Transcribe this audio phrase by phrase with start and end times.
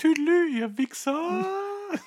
[0.00, 1.46] Tüdelü, ihr Wichser.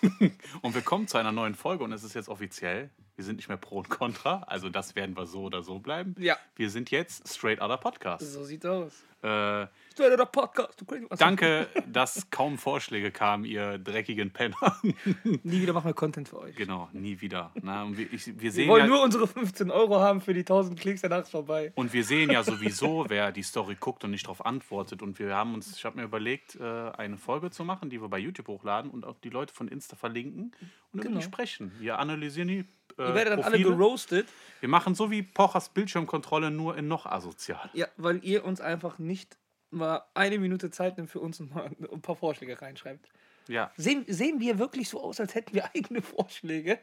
[0.64, 2.90] und wir kommen zu einer neuen Folge und es ist jetzt offiziell.
[3.16, 6.16] Wir sind nicht mehr pro und contra, also das werden wir so oder so bleiben.
[6.18, 6.36] Ja.
[6.56, 8.34] Wir sind jetzt Straight Outta Podcast.
[8.34, 9.04] So sieht's aus.
[9.22, 10.82] Äh, Straight Outta Podcast.
[10.82, 14.58] Du crazy- danke, dass kaum Vorschläge kamen, ihr dreckigen Penner.
[15.44, 16.56] Nie wieder machen wir Content für euch.
[16.56, 17.52] genau, nie wieder.
[17.62, 20.34] Na, und wir, ich, wir Wir sehen wollen ja, nur unsere 15 Euro haben für
[20.34, 21.72] die 1000 Klicks, danach ist vorbei.
[21.76, 25.04] Und wir sehen ja sowieso, wer die Story guckt und nicht darauf antwortet.
[25.04, 26.64] Und wir haben uns, ich habe mir überlegt, äh,
[26.98, 29.96] eine Folge zu machen, die wir bei YouTube hochladen und auch die Leute von Insta
[29.96, 30.52] verlinken
[30.94, 31.20] und über Genau.
[31.20, 31.72] die sprechen.
[31.80, 32.60] Wir analysieren die.
[32.98, 33.76] Äh, Ihr werdet dann alle Profile.
[33.78, 34.28] geroastet,
[34.60, 37.70] Wir machen so wie Pochers Bildschirmkontrolle nur in noch asozial.
[37.74, 39.38] ja, weil ihr uns einfach nicht
[39.72, 43.10] mal eine Minute Zeit nimmt für uns und mal ein paar Vorschläge reinschreibt.
[43.48, 46.80] Ja, Sehen, sehen wir wirklich so aus, als hätten wir eigene Vorschläge?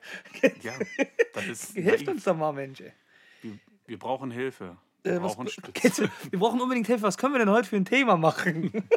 [0.62, 0.72] ja,
[1.32, 1.72] das ist.
[1.74, 2.08] Hilft naiv.
[2.16, 2.82] uns doch mal, Mensch.
[3.40, 3.52] Wir,
[3.86, 4.76] wir brauchen Hilfe.
[5.04, 6.02] Wir Äh, was, brauchen Stütze.
[6.02, 7.02] du, wir brauchen unbedingt Hilfe.
[7.04, 8.70] Was können wir denn heute für ein Thema machen?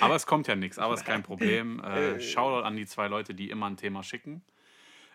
[0.00, 1.82] Aber es kommt ja nichts, aber es ist kein Problem.
[1.88, 4.42] Äh, Shoutout an die zwei Leute, die immer ein Thema schicken.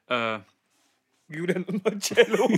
[0.08, 0.40] Äh,
[1.28, 2.50] Julian und Marcello.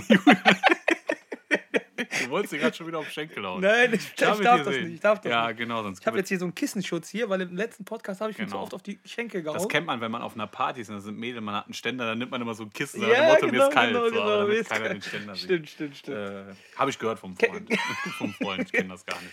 [1.96, 3.60] du wolltest dir gerade schon wieder auf den Schenkel hauen.
[3.60, 4.84] Nein, ich, ich hab darf das gesehen.
[4.84, 4.94] nicht.
[4.94, 5.58] Ich darf das ja, nicht.
[5.58, 8.30] genau, sonst Ich habe jetzt hier so einen Kissenschutz hier, weil im letzten Podcast habe
[8.30, 8.62] ich mir zu Genau.
[8.62, 9.58] oft auf die Schenkel gehauen.
[9.58, 11.66] Das kennt man, wenn man auf einer Party ist und da sind Mädel, man hat
[11.66, 13.72] einen Ständer, dann nimmt man immer so ein Kissen, ja, dem Motto, genau, mir ist
[13.72, 15.44] kalt, genau, so, genau, damit ist keiner den Ständer sieht.
[15.44, 16.16] Stimmt, stimmt, stimmt.
[16.16, 16.44] Äh,
[16.76, 17.68] Habe ich gehört vom Freund.
[18.18, 19.32] vom Freund, ich kenne das gar nicht.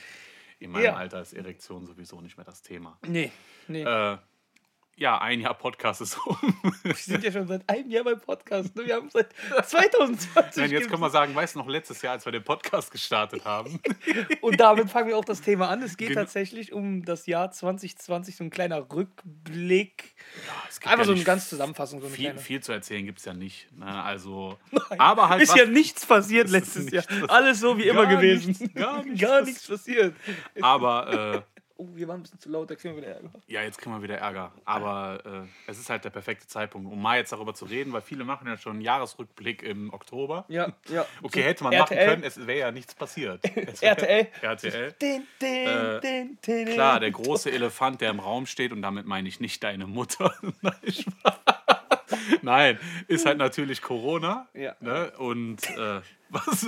[0.60, 0.96] In meinem Ja.
[0.96, 2.98] Alter ist Erektion sowieso nicht mehr das Thema.
[3.06, 3.32] Nee,
[3.68, 3.84] nee.
[3.84, 4.18] Äh,
[4.96, 6.38] ja, ein Jahr Podcast ist um.
[6.84, 8.76] wir sind ja schon seit einem Jahr beim Podcast.
[8.76, 8.86] Ne?
[8.86, 9.28] Wir haben seit
[9.66, 10.56] 2020.
[10.62, 13.44] Nein, jetzt können wir sagen, weißt du noch, letztes Jahr, als wir den Podcast gestartet
[13.46, 13.80] haben,
[14.42, 15.82] Und damit fangen wir auch das Thema an.
[15.82, 16.22] Es geht Genau.
[16.22, 20.14] tatsächlich um das Jahr 2020, so ein kleiner Rückblick.
[20.70, 22.00] es gibt Einfach ja so eine ganz Zusammenfassung.
[22.02, 22.40] So eine viel, kleine.
[22.40, 23.68] viel zu erzählen gibt es ja nicht.
[23.76, 23.86] Ne?
[23.86, 24.58] Also,
[24.98, 27.30] aber halt ist was- ja nichts passiert letztes nichts Jahr.
[27.30, 28.56] Alles so wie immer gewesen.
[28.60, 30.16] nichts, gar nichts gar nichts passiert.
[30.62, 33.32] aber äh, Oh, wir waren ein bisschen zu laut, da kriegen wir wieder Ärger.
[33.48, 34.52] Ja, jetzt kriegen wir wieder Ärger.
[34.64, 38.02] Aber äh, es ist halt der perfekte Zeitpunkt, um mal jetzt darüber zu reden, weil
[38.02, 40.46] viele machen ja schon einen Jahresrückblick im Oktober.
[40.50, 41.06] Ja, ja.
[41.24, 42.10] Okay, hätte man machen RTL.
[42.10, 43.44] können, es wäre ja nichts passiert.
[43.82, 44.28] RTL.
[44.42, 44.92] RTL.
[44.94, 46.68] Den, den, Äh, den, den.
[46.68, 50.34] Klar, der große Elefant, der im Raum steht, und damit meine ich nicht deine Mutter.
[52.42, 54.48] Nein, ist halt natürlich Corona.
[54.54, 54.76] Ja.
[54.80, 55.12] Ne?
[55.18, 56.68] Und äh, was,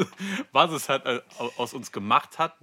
[0.52, 1.22] was es halt äh,
[1.58, 2.56] aus uns gemacht hat,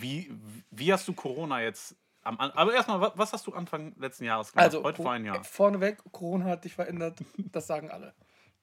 [0.00, 0.30] wie,
[0.78, 4.24] wie hast du Corona jetzt am An Aber erstmal, wa- was hast du Anfang letzten
[4.24, 4.64] Jahres gemacht?
[4.66, 5.42] Also, Heute vor ein Jahr.
[5.44, 7.18] vorneweg, Corona hat dich verändert.
[7.52, 8.14] Das sagen alle.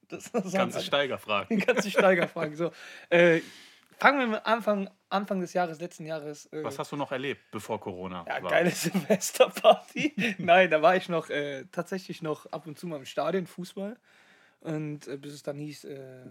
[0.09, 0.85] Das, sagen Ganze alle.
[0.85, 1.57] Steiger fragen.
[1.57, 2.55] Die ganze Steigerfrage.
[2.57, 2.71] So,
[3.09, 3.39] äh,
[3.99, 6.45] fangen wir mit Anfang, Anfang des Jahres, letzten Jahres.
[6.51, 8.51] Äh, Was hast du noch erlebt, bevor Corona ja, war?
[8.51, 8.69] geile
[9.37, 10.35] Silvesterparty.
[10.39, 13.97] Nein, da war ich noch äh, tatsächlich noch ab und zu mal im Stadion, Fußball.
[14.59, 16.25] Und äh, bis es dann hieß, äh,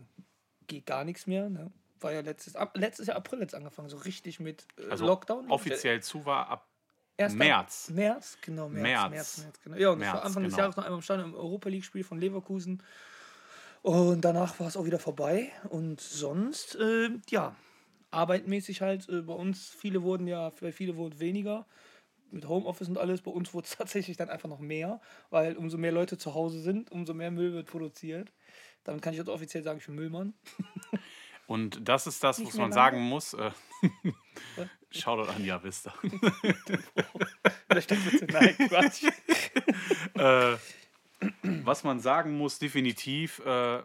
[0.66, 1.48] geht gar nichts mehr.
[1.50, 1.70] Ne?
[2.02, 5.50] War ja letztes, ab, letztes Jahr April jetzt angefangen, so richtig mit äh, Also Lockdown.
[5.50, 6.68] offiziell zu war ab
[7.16, 7.86] Erst März.
[7.88, 8.82] Ab März, genau, März.
[8.82, 9.10] März.
[9.10, 9.76] März, März, genau.
[9.76, 10.62] Ja, und März, war Anfang des genau.
[10.62, 12.82] Jahres noch einmal im Stadion im Europa League-Spiel von Leverkusen.
[13.82, 15.52] Und danach war es auch wieder vorbei.
[15.68, 17.54] Und sonst, äh, ja,
[18.10, 21.66] arbeitmäßig halt äh, bei uns, viele wurden ja, bei viele wurden weniger.
[22.30, 25.76] Mit Homeoffice und alles, bei uns wurde es tatsächlich dann einfach noch mehr, weil umso
[25.76, 28.32] mehr Leute zu Hause sind, umso mehr Müll wird produziert.
[28.84, 30.34] Damit kann ich jetzt offiziell sagen, ich bin Müllmann.
[31.46, 33.34] Und das ist das, was man sagen muss.
[33.34, 33.50] Äh,
[34.90, 35.92] Shoutout an Ja Vista.
[37.68, 39.04] Vielleicht bitte, nein, Quatsch.
[40.14, 40.56] äh,
[41.64, 43.82] was man sagen muss, definitiv, äh,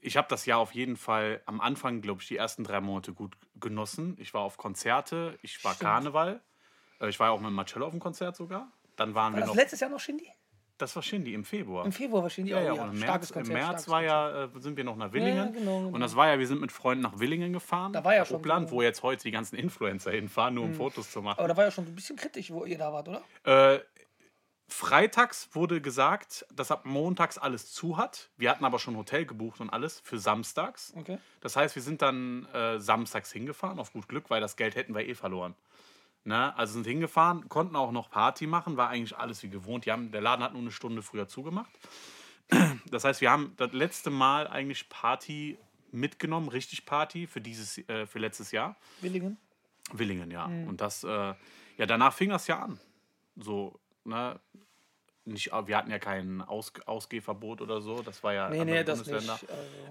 [0.00, 3.12] ich habe das Jahr auf jeden Fall am Anfang, glaube ich, die ersten drei Monate
[3.12, 4.16] gut genossen.
[4.18, 5.90] Ich war auf Konzerte, ich war Stimmt.
[5.90, 6.40] Karneval.
[7.00, 8.70] Äh, ich war ja auch mit Marcello auf dem Konzert sogar.
[8.96, 9.56] Dann waren War wir das noch.
[9.56, 10.30] letztes Jahr noch Shindy?
[10.80, 11.84] Das war Shindy im Februar.
[11.84, 12.82] Im Februar war Shindy Ja, auch, ja, ja.
[12.84, 15.52] und im März, Konzert, im März war ja, äh, sind wir noch nach Willingen.
[15.52, 15.94] genau, genau.
[15.94, 17.92] Und das war ja, wir sind mit Freunden nach Willingen gefahren.
[17.92, 20.74] Da war ja schon Uppland, so- wo jetzt heute die ganzen Influencer hinfahren, nur um
[20.74, 21.38] Fotos zu machen.
[21.38, 23.22] Aber da war ja schon ein bisschen kritisch, wo ihr da wart, oder?
[23.74, 23.80] Äh,
[24.68, 28.30] freitags wurde gesagt, dass ab montags alles zu hat.
[28.36, 30.92] Wir hatten aber schon Hotel gebucht und alles für samstags.
[30.96, 31.18] Okay.
[31.40, 34.94] Das heißt, wir sind dann äh, samstags hingefahren, auf gut Glück, weil das Geld hätten
[34.94, 35.54] wir eh verloren.
[36.24, 36.56] Ne?
[36.56, 39.86] Also sind hingefahren, konnten auch noch Party machen, war eigentlich alles wie gewohnt.
[39.86, 41.70] Die haben, der Laden hat nur eine Stunde früher zugemacht.
[42.90, 45.56] Das heißt, wir haben das letzte Mal eigentlich Party
[45.92, 48.76] mitgenommen, richtig Party für dieses, äh, für letztes Jahr.
[49.00, 49.38] Willingen.
[49.92, 50.48] Willingen, ja.
[50.48, 50.66] Mhm.
[50.68, 51.08] Und das, äh,
[51.76, 52.80] ja, danach fing das ja an.
[53.36, 54.40] So, ne?
[55.24, 58.02] Nicht, wir hatten ja kein Aus, Ausgehverbot oder so.
[58.02, 59.38] Das war ja Nee, nee, das Bundesländern.
[59.40, 59.50] nicht.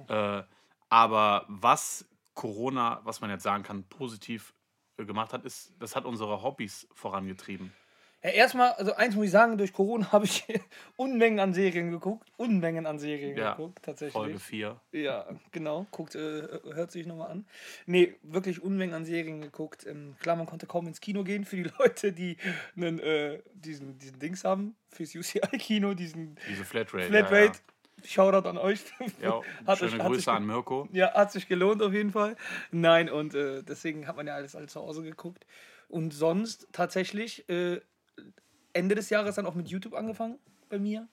[0.09, 0.44] Also, Äh,
[0.89, 4.58] aber was Corona, was man jetzt sagen kann, positiv äh,
[5.06, 7.72] gemacht hat, ist, das hat unsere Hobbys vorangetrieben.
[8.22, 10.44] Ja, erstmal, also eins muss ich sagen, durch Corona habe ich
[10.98, 12.30] Unmengen an Serien geguckt.
[12.36, 14.13] Unmengen an Serien Ja, geguckt, tatsächlich.
[14.13, 14.80] Folge 4.
[14.92, 15.88] Ja, genau.
[15.92, 16.42] Guckt, äh,
[16.74, 17.46] hört sich nochmal an.
[17.86, 19.86] Nee, wirklich Unmengen an Serien geguckt.
[19.86, 22.36] Ähm, klar, man konnte kaum ins Kino gehen für die Leute, die
[22.75, 27.06] einen, äh, diesen, diesen Dings haben, fürs UCI-Kino, diesen Diese Flatrate.
[27.07, 27.60] Flatrate.
[28.06, 28.81] Shoutout an euch.
[29.22, 29.42] Ja.
[29.68, 30.88] Hat Schöne sich- Grüße sich- an Mirko.
[30.92, 32.36] Ja, hat sich gelohnt auf jeden Fall.
[32.72, 35.46] Nein, und äh, deswegen hat man ja alles, alles zu Hause geguckt.
[35.88, 37.80] Und sonst tatsächlich äh,
[38.74, 40.38] Ende des Jahres dann auch mit YouTube angefangen
[40.69, 41.07] bei mir,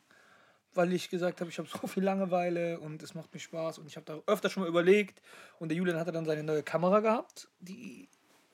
[0.75, 3.87] weil ich gesagt habe, ich habe so viel Langeweile und es macht mir Spaß und
[3.87, 5.23] ich habe da öfter schon mal überlegt.
[5.59, 8.09] Und der Julian hatte dann seine neue Kamera gehabt, die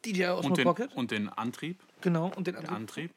[0.04, 0.92] DJI Osmo Und den, Pocket.
[0.94, 1.80] und den Antrieb.
[2.00, 2.76] Genau, und den Der anderen.
[2.82, 3.12] Antrieb.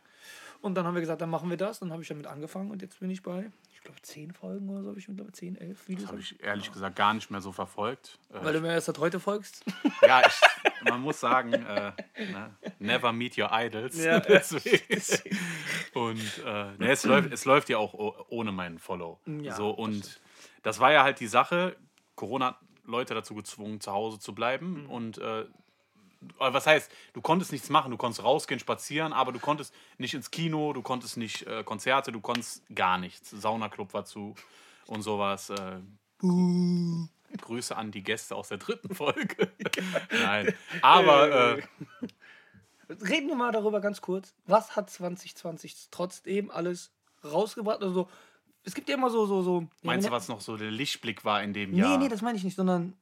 [0.66, 1.80] Und dann haben wir gesagt, dann machen wir das.
[1.80, 4.82] Dann habe ich damit angefangen und jetzt bin ich bei, ich glaube, 10 Folgen oder
[4.82, 6.02] so habe ich mittlerweile, 10, 11 Videos.
[6.04, 8.18] Das habe ich ehrlich gesagt gar nicht mehr so verfolgt.
[8.34, 9.64] Äh, Weil du mir erst seit heute folgst.
[10.02, 10.42] ja, ich,
[10.90, 11.92] man muss sagen, äh,
[12.32, 14.04] ne, never meet your idols.
[14.04, 15.02] Ja, Deswegen.
[15.94, 17.94] Und äh, ne, es, läuft, es läuft ja auch
[18.30, 19.20] ohne meinen Follow.
[19.26, 20.22] Ja, so, das und
[20.64, 21.76] das war ja halt die Sache.
[22.16, 24.36] Corona hat Leute dazu gezwungen, zu Hause zu Mhm.
[24.36, 24.86] bleiben.
[24.88, 25.46] Und äh,
[26.38, 30.31] was heißt, du konntest nichts machen, du konntest rausgehen, spazieren, aber du konntest nicht ins
[30.31, 33.31] Kino, du konntest nicht äh, Konzerte, du konntest gar nichts.
[33.31, 34.36] Saunaclub war zu
[34.88, 35.50] und sowas.
[35.50, 35.80] Äh,
[37.38, 39.51] Grüße an die Gäste aus der dritten Folge.
[40.12, 41.63] Nein, aber äh,
[42.89, 44.33] Reden wir mal darüber ganz kurz.
[44.45, 46.92] Was hat 2020 trotzdem alles
[47.24, 47.81] rausgebracht?
[47.81, 48.07] Also,
[48.63, 49.25] es gibt ja immer so.
[49.25, 51.98] so, so meinst ja, du, was noch so der Lichtblick war in dem Nee, Jahr?
[51.98, 52.94] nee, das meine ich nicht, sondern.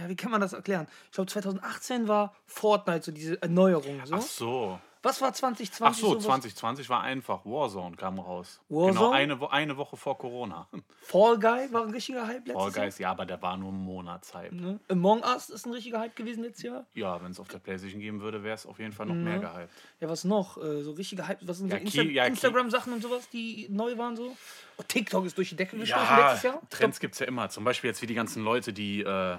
[0.00, 0.86] Ja, wie kann man das erklären?
[1.06, 4.00] Ich glaube, 2018 war Fortnite, so diese Erneuerung.
[4.04, 4.14] So.
[4.14, 4.80] Ach so.
[5.04, 5.82] Was war 2020?
[5.84, 7.40] Ach so, was- 2020 war einfach.
[7.44, 8.60] Warzone kam raus.
[8.68, 8.92] Warzone?
[8.92, 10.68] Genau, eine, Wo eine Woche vor Corona.
[11.02, 13.82] Fall Guy war ein richtiger Hype letztes Fall Guys, ja, aber der war nur ein
[13.84, 14.54] Monatshype.
[14.54, 14.62] Jahr.
[14.74, 14.80] Ne?
[14.88, 16.86] Among Us ist ein richtiger Hype gewesen letztes Jahr.
[16.94, 19.40] Ja, wenn es auf der Playstation geben würde, wäre es auf jeden Fall noch mehr
[19.40, 19.70] gehypt.
[19.98, 20.56] Ja, was noch?
[20.62, 21.40] Äh, so richtige Hype.
[21.48, 24.36] Was sind so Ja, Insta Ki- ja, Instagram-Sachen und sowas, die neu waren so?
[24.76, 26.62] Oh, TikTok ist durch die Decke gestoßen Ja, letztes Jahr.
[26.70, 27.48] Trends gibt es ja immer.
[27.48, 29.36] Zum Beispiel jetzt wie die ganzen Leute, die, äh,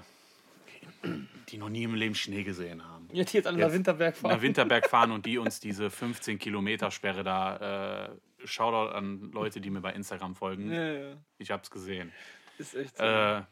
[1.48, 3.08] die noch nie im Leben Schnee gesehen haben.
[3.12, 4.32] Jetzt hier jetzt alle nach Jetzt Winterberg fahren.
[4.34, 8.06] Nach Winterberg fahren und die uns diese 15 Kilometer Sperre da.
[8.06, 10.70] Äh, Shoutout an Leute, die mir bei Instagram folgen.
[10.70, 11.16] Ja, ja.
[11.38, 12.12] Ich hab's gesehen.
[12.58, 13.02] Ist echt so.
[13.04, 13.42] Äh,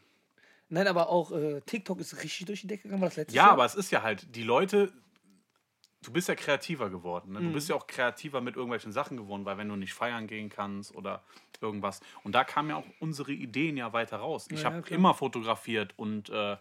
[0.69, 3.03] Nein, aber auch äh, TikTok ist richtig durch die Decke gegangen.
[3.03, 3.53] Das letztes ja, Jahr?
[3.53, 4.93] aber es ist ja halt, die Leute.
[6.05, 7.33] Du bist ja kreativer geworden.
[7.35, 7.39] Ne?
[7.39, 7.53] Du Mhm.
[7.53, 10.95] bist ja auch kreativer mit irgendwelchen Sachen geworden, weil wenn du nicht feiern gehen kannst
[10.97, 11.23] oder
[11.61, 12.01] irgendwas.
[12.25, 14.49] Und da kamen ja auch unsere Ideen ja weiter raus.
[14.51, 16.57] Ich Ja, habe ja, immer fotografiert und äh,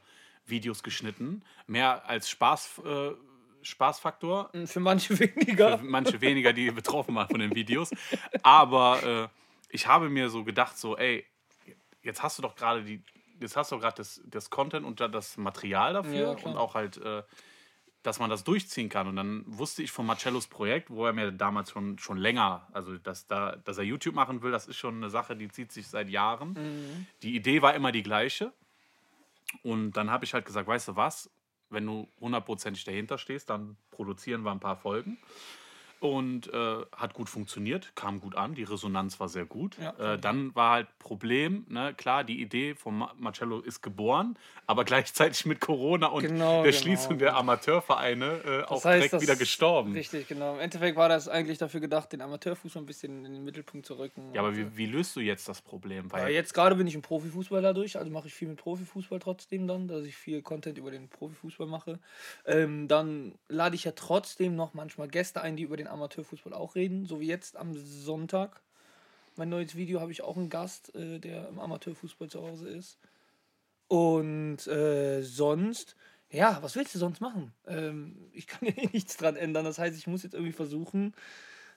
[0.45, 1.43] Videos geschnitten.
[1.67, 3.11] Mehr als Spaß, äh,
[3.61, 4.51] Spaßfaktor.
[4.65, 5.77] Für manche weniger.
[5.77, 7.91] Für manche weniger, die betroffen waren von den Videos.
[8.43, 9.27] Aber äh,
[9.69, 11.25] ich habe mir so gedacht, so, ey,
[12.03, 13.03] jetzt hast du doch gerade die,
[13.39, 16.75] jetzt hast du gerade das, das Content und da das Material dafür Ja, und auch
[16.75, 17.23] halt, äh,
[18.03, 19.07] dass man das durchziehen kann.
[19.07, 22.97] Und dann wusste ich von Marcellos Projekt, wo er mir damals schon, schon länger, also
[22.97, 25.87] dass, da, dass er YouTube machen will, das ist schon eine Sache, die zieht sich
[25.87, 26.53] seit Jahren.
[26.53, 27.07] Mhm.
[27.21, 28.53] Die Idee war immer die gleiche.
[29.63, 31.29] Und dann habe ich halt gesagt, weißt du was,
[31.69, 35.17] wenn du hundertprozentig dahinter stehst, dann produzieren wir ein paar Folgen.
[36.01, 39.77] Und äh, hat gut funktioniert, kam gut an, die Resonanz war sehr gut.
[39.79, 40.15] Ja.
[40.15, 44.83] äh, dann war halt Problem, ne, klar, die Idee von Ma Marcello ist geboren, aber
[44.91, 46.81] gleichzeitig mit Corona und Genau, der genau.
[46.81, 49.93] Schließung der Amateurvereine äh, auch heißt, direkt wieder gestorben.
[49.93, 50.55] Richtig, genau.
[50.55, 53.99] Im Endeffekt war das eigentlich dafür gedacht, den Amateurfußball ein bisschen in den Mittelpunkt zu
[53.99, 54.33] rücken.
[54.33, 56.11] Ja, aber wie, wie löst du jetzt das Problem?
[56.11, 59.19] Weil Ja, jetzt gerade bin ich im Profifußball dadurch, also mache ich viel mit Profifußball
[59.19, 61.99] trotzdem dann, dass ich viel Content über den Profifußball mache.
[62.47, 66.75] Ähm, dann lade ich ja trotzdem noch manchmal Gäste ein, die über den Amateurfußball auch
[66.75, 68.61] reden, so wie jetzt am Sonntag.
[69.35, 72.97] Mein neues Video habe ich auch einen Gast, äh, der im Amateurfußball zu Hause ist.
[73.87, 75.95] Und äh, sonst,
[76.29, 77.53] ja, was willst du sonst machen?
[77.67, 79.65] Ähm, ich kann ja eh nichts dran ändern.
[79.65, 81.13] Das heißt, ich muss jetzt irgendwie versuchen,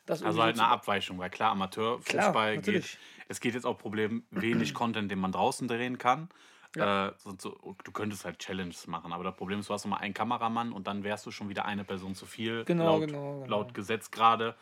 [0.06, 2.98] das Also halt eine Abweichung, weil klar, Amateurfußball Klar, geht.
[3.28, 6.28] Es geht jetzt auch Problem, wenig Content, den man draußen drehen kann.
[6.76, 10.00] Äh, so, so, du könntest halt Challenges machen, aber das Problem ist, du hast immer
[10.00, 12.64] einen Kameramann und dann wärst du schon wieder eine Person zu viel.
[12.64, 13.46] Genau, laut, genau, genau.
[13.46, 14.56] laut Gesetz gerade.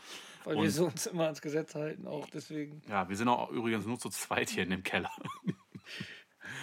[0.45, 2.83] Weil Und- wir so uns immer ans Gesetz halten, auch deswegen.
[2.89, 5.11] Ja, wir sind auch übrigens nur zu zweit hier in dem Keller.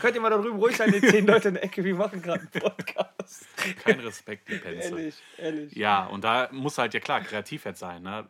[0.02, 2.22] Könnt ihr mal da drüben ruhig sein, die zehn Leute in der Ecke, wir machen
[2.22, 3.48] gerade einen Podcast.
[3.84, 4.90] Kein Respekt, die Penze.
[4.90, 5.76] ehrlich, ehrlich.
[5.76, 8.04] Ja, und da muss halt ja klar kreativ jetzt sein.
[8.04, 8.28] Ne?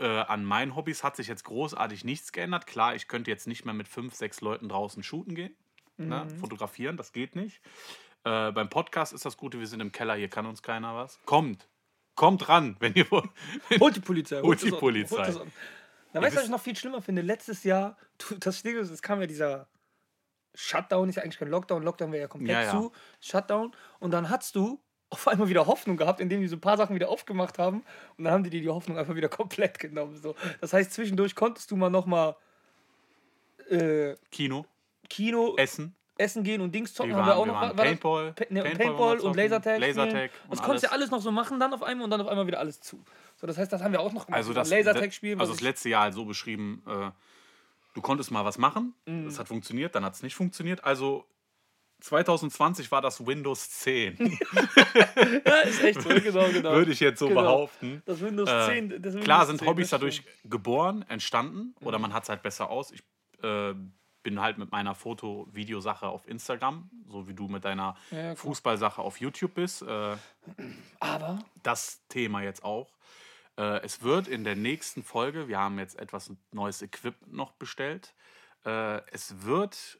[0.00, 2.66] Äh, an meinen Hobbys hat sich jetzt großartig nichts geändert.
[2.66, 5.54] Klar, ich könnte jetzt nicht mehr mit fünf, sechs Leuten draußen shooten gehen,
[5.98, 6.26] ne?
[6.40, 7.60] fotografieren, das geht nicht.
[8.24, 11.18] Äh, beim Podcast ist das Gute, wir sind im Keller, hier kann uns keiner was.
[11.24, 11.68] Kommt,
[12.14, 13.30] kommt ran, wenn ihr wollt.
[13.80, 14.40] Holt die Polizei.
[14.40, 15.16] Holt die das Polizei.
[15.16, 15.40] holt das.
[16.12, 17.22] Na, weißt du, was ich noch viel schlimmer finde?
[17.22, 17.96] Letztes Jahr,
[18.40, 19.68] das es kam ja dieser
[20.54, 22.70] Shutdown, ist ja eigentlich kein Lockdown, Lockdown wäre ja komplett Ja, ja.
[22.70, 23.72] zu, Shutdown.
[24.00, 26.94] Und dann hattest du auf einmal wieder Hoffnung gehabt, indem die so ein paar Sachen
[26.94, 27.82] wieder aufgemacht haben
[28.16, 30.16] und dann haben die dir die Hoffnung einfach wieder komplett genommen.
[30.16, 30.34] So.
[30.60, 32.36] Das heißt, zwischendurch konntest du mal nochmal
[33.70, 34.66] äh, Kino,
[35.08, 35.94] Kino, Essen.
[36.20, 37.10] Essen gehen und Dings zocken.
[37.12, 39.36] Wir haben wir waren- auch wir noch waren Paintball, Pa- ne, Paintball Paintball, waren und
[39.36, 39.80] Lasertag.
[39.80, 41.10] Lasertag und Das konntest du ja alles.
[41.12, 43.04] noch so machen dann auf einmal und dann auf einmal wieder alles zu.
[43.36, 44.36] So, das heißt, das haben wir auch noch gemacht.
[44.38, 45.38] Also das, Lasertag spielen.
[45.40, 47.10] also das letzte Jahr halt so beschrieben, äh,
[47.94, 49.26] du konntest mal was machen, Mhm.
[49.26, 50.82] das hat funktioniert, dann hat es nicht funktioniert.
[50.82, 51.24] Also
[52.00, 54.16] 2020 war das Windows 10,
[55.46, 56.72] ja, ist echt so, genau, genau.
[56.72, 57.42] würde ich jetzt so Genau.
[57.42, 58.02] behaupten.
[58.06, 58.88] Das Windows Äh, 10.
[58.90, 62.70] Das Windows Klar sind 10, Hobbys dadurch geboren, entstanden oder man hat es halt besser
[62.70, 62.90] aus.
[62.92, 63.02] Ich
[63.42, 63.72] äh,
[64.22, 68.34] bin halt mit meiner Foto-Videosache auf Instagram, so wie du mit deiner Ja.
[68.34, 69.82] Fußballsache auf YouTube bist.
[69.82, 70.16] Äh,
[71.00, 72.88] Aber das Thema jetzt auch.
[73.56, 78.14] Äh, es wird in der nächsten Folge, wir haben jetzt etwas neues Equipment noch bestellt.
[78.64, 79.98] Äh, es wird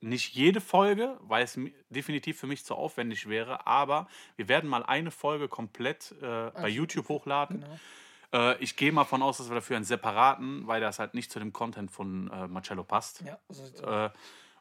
[0.00, 4.84] nicht jede Folge, weil es definitiv für mich zu aufwendig wäre, aber wir werden mal
[4.84, 7.60] eine Folge komplett äh, bei YouTube hochladen.
[7.62, 7.78] genau.
[8.32, 11.30] Äh, ich gehe mal von aus, dass wir dafür einen separaten, weil das halt nicht
[11.30, 13.22] zu dem Content von äh, Marcello passt.
[13.22, 14.10] Ja, so sieht's aus.
[14.10, 14.14] Äh,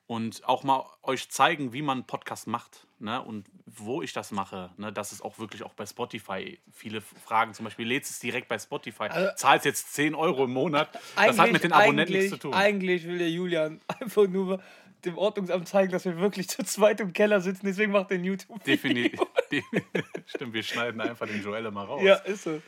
[0.07, 3.22] und auch mal euch zeigen, wie man einen Podcast macht ne?
[3.22, 4.69] und wo ich das mache.
[4.77, 4.93] Ne?
[4.93, 6.60] Das ist auch wirklich auch bei Spotify.
[6.72, 10.53] Viele fragen zum Beispiel, lädst es direkt bei Spotify, Also- zahlst jetzt 10 Euro im
[10.53, 10.89] Monat.
[11.15, 12.53] Das hat mit den Abonnenten nichts zu tun.
[12.53, 14.62] Eigentlich will der Julian einfach nur
[15.05, 17.65] dem Ordnungsamt zeigen, dass wir wirklich zu zweit im Keller sitzen.
[17.65, 18.63] Deswegen macht er ein YouTube.
[18.63, 19.19] Definitiv.
[20.25, 22.01] Stimmt, wir schneiden einfach den Joelle mal raus.
[22.03, 22.62] Ja, ist so.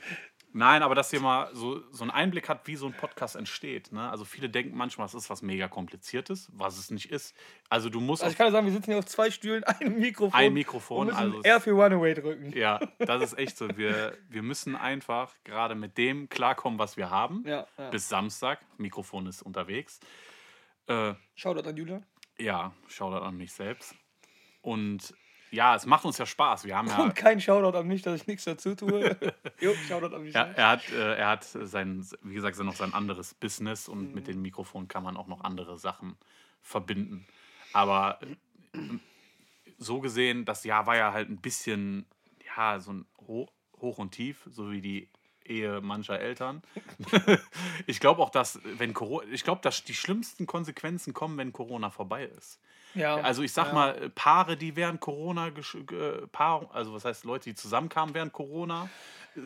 [0.54, 3.92] Nein, aber dass ihr mal so, so einen Einblick habt, wie so ein Podcast entsteht.
[3.92, 4.10] Ne?
[4.10, 7.36] Also viele denken manchmal, es ist was mega kompliziertes, was es nicht ist.
[7.70, 10.00] Also du musst Also ich kann ja sagen, wir sitzen hier auf zwei Stühlen, einem
[10.00, 10.40] Mikrofon.
[10.40, 12.54] Ein Mikrofon, und müssen also R für Runaway drücken.
[12.58, 13.68] Ja, das ist echt so.
[13.78, 17.44] Wir, wir müssen einfach gerade mit dem klarkommen, was wir haben.
[17.46, 17.90] Ja, ja.
[17.90, 18.60] Bis Samstag.
[18.78, 20.00] Mikrofon ist unterwegs.
[20.88, 22.06] Äh, Shoutout an Julian.
[22.40, 23.94] ja, Shoutout an mich selbst.
[24.62, 25.14] Und
[25.52, 26.66] ja, es macht uns ja Spaß.
[26.66, 26.98] Wir haben ja.
[26.98, 29.16] Und kein Shoutout an mich, dass ich nichts dazu tue.
[29.60, 30.34] jo, Shoutout an mich.
[30.34, 34.28] Ja, er hat, äh, er hat sein, wie gesagt, noch sein anderes Business und mit
[34.28, 36.18] dem Mikrofon kann man auch noch andere Sachen
[36.62, 37.26] verbinden.
[37.74, 38.80] Aber äh,
[39.78, 42.06] so gesehen, das Jahr war ja halt ein bisschen,
[42.56, 43.50] ja, so ein Ho
[43.80, 45.10] Hoch und Tief, so wie die
[45.46, 46.62] Ehe mancher Eltern.
[47.88, 51.90] ich glaube auch, dass, wenn Corona, ich glaube, dass die schlimmsten Konsequenzen kommen, wenn Corona
[51.90, 52.60] vorbei ist.
[52.98, 53.16] Ja.
[53.18, 53.74] Also ich sag ja.
[53.74, 58.90] mal, Paare, die während Corona, ge- Paar, also was heißt Leute, die zusammenkamen während Corona,
[59.36, 59.42] äh,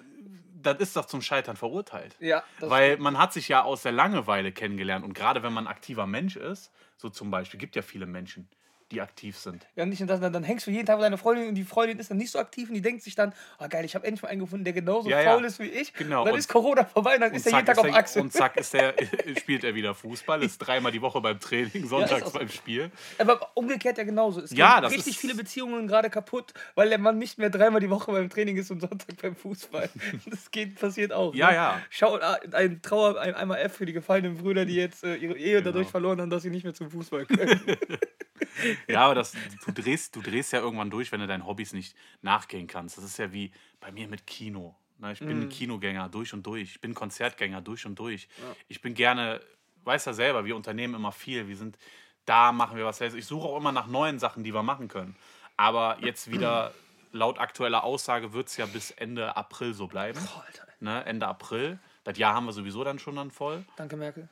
[0.61, 2.15] das ist doch zum Scheitern verurteilt.
[2.19, 5.71] Ja, Weil man hat sich ja aus der Langeweile kennengelernt und gerade wenn man ein
[5.71, 8.47] aktiver Mensch ist, so zum Beispiel, gibt ja viele Menschen,
[8.91, 9.65] die aktiv sind.
[9.75, 11.63] Ja, nicht nur das, dann, dann hängst du jeden Tag mit deiner Freundin und die
[11.63, 14.05] Freundin ist dann nicht so aktiv und die denkt sich dann, ah geil, ich habe
[14.05, 15.31] endlich mal einen gefunden, der genauso Ja, ja.
[15.33, 15.93] faul ist wie ich.
[15.93, 18.21] Genau, Und dann und- ist Corona vorbei und dann ist er jeden Tag auf Achse.
[18.21, 18.93] und zack ist der,
[19.39, 22.37] spielt er wieder Fußball, ist dreimal die Woche beim Training, sonntags so.
[22.37, 22.91] beim Spiel.
[23.17, 24.41] Aber umgekehrt ja genauso.
[24.41, 27.79] Es Ja, das richtig ist- viele Beziehungen gerade kaputt, weil der Mann nicht mehr dreimal
[27.81, 29.89] die Woche beim Training ist und Sonntag beim Fußball.
[30.25, 31.33] Das geht, passiert auch.
[31.33, 31.55] Ja, ne?
[31.55, 31.81] ja.
[31.89, 35.37] Schau, ah, ein Trauer, ein, einmal F für die gefallenen Brüder, die jetzt äh, ihre
[35.37, 35.91] Ehe dadurch Genau.
[35.91, 37.59] verloren haben, dass sie nicht mehr zum Fußball können.
[38.87, 39.33] Ja, aber das,
[39.65, 42.97] du, drehst, du drehst ja irgendwann durch, wenn du deinen Hobbys nicht nachgehen kannst.
[42.97, 44.75] Das ist ja wie bei mir mit Kino.
[44.97, 46.71] Ne, Ich bin ein Kinogänger durch und durch.
[46.71, 48.27] Ich bin Konzertgänger durch und durch.
[48.67, 49.41] Ich bin gerne,
[49.83, 51.47] weiß ja selber, wir unternehmen immer viel.
[51.47, 51.77] Wir sind
[52.25, 53.01] da, machen wir was.
[53.01, 55.15] Ich suche auch immer nach neuen Sachen, die wir machen können.
[55.57, 56.73] Aber jetzt wieder,
[57.11, 60.19] laut aktueller Aussage, wird es ja bis Ende April so bleiben.
[60.19, 60.67] Boah, Alter.
[60.79, 61.79] Ne, Ende April.
[62.03, 63.63] Das Jahr haben wir sowieso dann schon dann voll.
[63.75, 64.29] Danke, Merkel.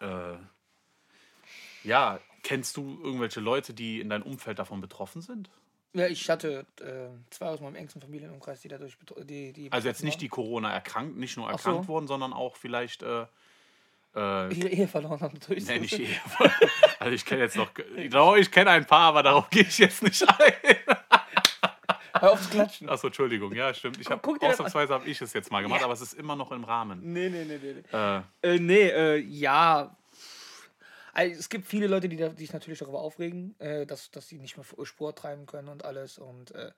[0.00, 0.36] Äh,
[1.84, 5.50] ja, kennst du irgendwelche Leute, die in deinem Umfeld davon betroffen sind?
[5.94, 10.04] Ja, ich hatte äh, zwei aus meinem engsten Familienumkreis, die dadurch die, die Also jetzt
[10.04, 11.88] nicht die Corona erkrankt, nicht nur erkrankt so.
[11.88, 13.22] wurden, sondern auch vielleicht äh,
[14.14, 15.40] äh, ihre Ehe verloren haben.
[15.44, 16.08] Durch nee, nicht Ehe.
[17.00, 19.78] Also ich kenne jetzt noch, ich glaube, ich kenne ein paar, aber darauf gehe ich
[19.78, 20.52] jetzt nicht ein.
[22.20, 22.88] Hör auf zu klatschen.
[22.88, 24.00] Achso, Entschuldigung, ja, stimmt.
[24.00, 25.86] Ich hab, Guck ausnahmsweise habe ich es jetzt mal gemacht, Ja.
[25.86, 27.00] aber es ist immer noch im Rahmen.
[27.12, 27.74] Nee, nee, nee, nee.
[27.92, 27.98] nee.
[28.42, 29.96] Äh, Äh, nee, äh, ja.
[31.16, 34.28] Also, es gibt viele Leute, die, da, die sich natürlich darüber aufregen, äh, dass, dass
[34.28, 36.18] sie nicht mehr Sport treiben können und alles.
[36.18, 36.72] Und äh,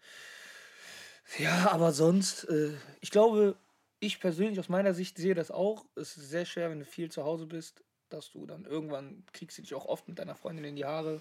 [1.38, 3.56] ja, aber sonst, äh, ich glaube,
[3.98, 5.84] ich persönlich aus meiner Sicht sehe das auch.
[5.96, 9.58] Es ist sehr schwer, wenn du viel zu Hause bist, dass du dann irgendwann kriegst
[9.58, 11.20] du dich auch oft mit deiner Freundin in die Haare.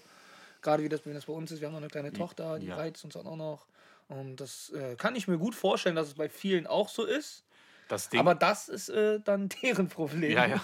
[0.62, 2.68] Gerade wie das, wenn das bei uns ist, wir haben noch eine kleine Tochter, die
[2.68, 2.76] ja.
[2.76, 3.66] reizt uns dann auch noch.
[4.06, 7.44] Und das äh, kann ich mir gut vorstellen, dass es bei vielen auch so ist.
[7.88, 10.30] Das Ding, Aber das ist äh, dann deren Problem.
[10.30, 10.60] Ja, ja.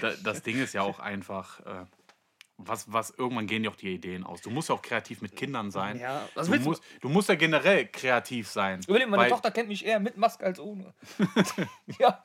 [0.00, 1.84] Da, das Ding ist ja auch einfach, äh,
[2.56, 4.40] was, was irgendwann gehen ja auch die Ideen aus.
[4.42, 5.98] Du musst ja auch kreativ mit Kindern sein.
[5.98, 8.80] Ja, was du, willst du- musst, du musst ja generell kreativ sein.
[8.86, 10.94] Überleg, meine Tochter kennt mich eher mit Maske als ohne.
[11.98, 12.24] ja.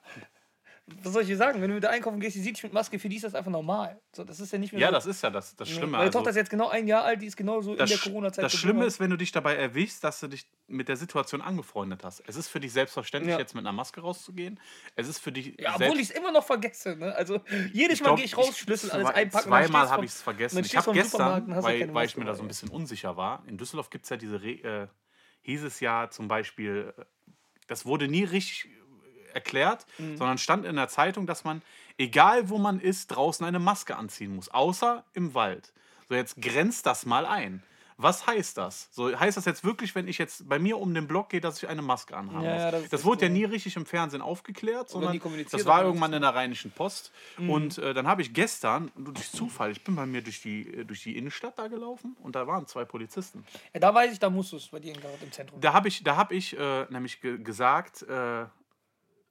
[1.04, 1.62] Was soll ich dir sagen?
[1.62, 3.36] Wenn du mit der einkaufen gehst, die sieht dich mit Maske, für die ist das
[3.36, 4.00] einfach normal.
[4.16, 4.94] So, das ist ja nicht mehr Ja, so.
[4.94, 5.88] das ist ja das, das Schlimme.
[5.94, 8.44] Meine Also, Tochter ist jetzt genau ein Jahr alt, die ist genauso in der Corona-Zeit.
[8.46, 8.54] das.
[8.54, 12.22] Schlimme ist, wenn du dich dabei erwischst, dass du dich mit der Situation angefreundet hast.
[12.28, 13.40] Es ist für dich selbstverständlich, Ja.
[13.40, 14.60] jetzt mit einer Maske rauszugehen.
[14.96, 16.96] Es ist für dich Ja, obwohl ich es immer noch vergesse.
[16.96, 17.16] Ne?
[17.16, 17.42] Also
[17.74, 19.48] jedes Mal gehe ich raus, Schlüssel, alles einpacken.
[19.50, 20.64] Zweimal habe ich es vergessen.
[20.64, 23.58] Ich habe gestern, ja weil, weil ich mir da so ein bisschen unsicher war, in
[23.58, 24.88] Düsseldorf gibt es ja diese, Re äh,
[25.42, 27.02] hieß es ja zum Beispiel, äh,
[27.68, 28.70] das wurde nie richtig
[29.34, 30.18] erklärt, Mhm.
[30.18, 31.62] sondern stand in der Zeitung, dass man,
[31.98, 35.74] egal wo man ist, draußen eine Maske anziehen muss, außer im Wald.
[36.08, 37.62] So, jetzt grenzt das mal ein.
[38.02, 38.88] Was heißt das?
[38.92, 41.62] So, heißt das jetzt wirklich, wenn ich jetzt bei mir um den Block gehe, dass
[41.62, 42.62] ich eine Maske anhaben Ja, muss?
[42.62, 43.34] ja, das das wurde ja so.
[43.34, 45.20] nie richtig im Fernsehen aufgeklärt, sondern
[45.52, 47.12] das war irgendwann in der Rheinischen Post.
[47.38, 47.50] Mhm.
[47.50, 50.86] Und äh, dann habe ich gestern, durch Zufall, ich bin bei mir durch die, äh,
[50.86, 53.46] durch die Innenstadt da gelaufen und da waren zwei Polizisten.
[53.74, 55.60] Ja, da weiß ich, da musst du es bei dir im Zentrum.
[55.60, 58.46] Da habe ich, da hab ich äh, nämlich ge gesagt, äh,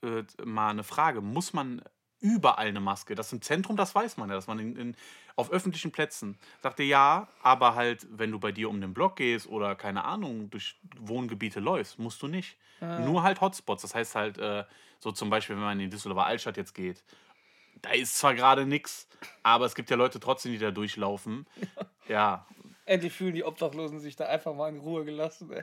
[0.03, 1.83] äh, mal eine Frage, muss man
[2.21, 3.15] überall eine Maske?
[3.15, 4.97] Das im Zentrum, das weiß man ja, dass man in, in,
[5.37, 6.39] auf öffentlichen Plätzen.
[6.63, 10.51] Sagte ja, aber halt, wenn du bei dir um den Block gehst oder keine Ahnung,
[10.51, 12.57] durch Wohngebiete läufst, musst du nicht.
[12.81, 13.83] Nur halt Hotspots.
[13.83, 14.65] Das heißt halt, äh,
[15.01, 17.03] so zum Beispiel, wenn man in die Düsseldorfer Altstadt jetzt geht,
[17.83, 19.09] da ist zwar gerade nichts,
[19.43, 21.47] aber es gibt ja Leute trotzdem, die da durchlaufen.
[22.09, 22.47] Ja,
[22.89, 25.51] Endlich fühlen die Obdachlosen sich da einfach mal in Ruhe gelassen.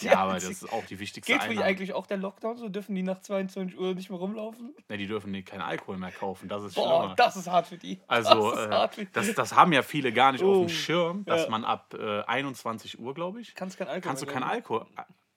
[0.00, 2.68] Ja, aber das ist auch die wichtigste Geht für die eigentlich auch der Lockdown so?
[2.68, 4.74] Dürfen die nach 22 Uhr nicht mehr rumlaufen?
[4.88, 6.48] Ne, die dürfen keinen Alkohol mehr kaufen.
[6.48, 7.14] Das ist Boah, schlimmer.
[7.14, 8.00] das ist hart für die.
[8.08, 9.12] Also, das ist äh, hart für die.
[9.12, 11.50] das, das haben ja viele gar nicht auf Oh, dem Schirm, dass ja.
[11.50, 14.42] man ab äh, 21 Uhr, glaube ich, Kannst kein Alkohol kannst du keinen.
[14.42, 14.86] Alkohol.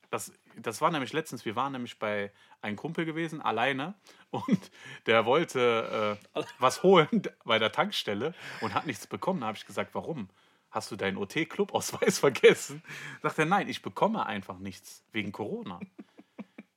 [0.10, 3.94] Das, das war nämlich letztens, wir waren nämlich bei einem Kumpel gewesen, alleine,
[4.32, 4.72] und
[5.06, 9.42] der wollte äh, was holen bei der Tankstelle und hat nichts bekommen.
[9.42, 10.28] Da habe ich gesagt, warum?
[10.74, 12.82] Hast du deinen OT-Club-Ausweis vergessen?
[13.22, 15.80] Sagt er, nein, ich bekomme einfach nichts wegen Corona.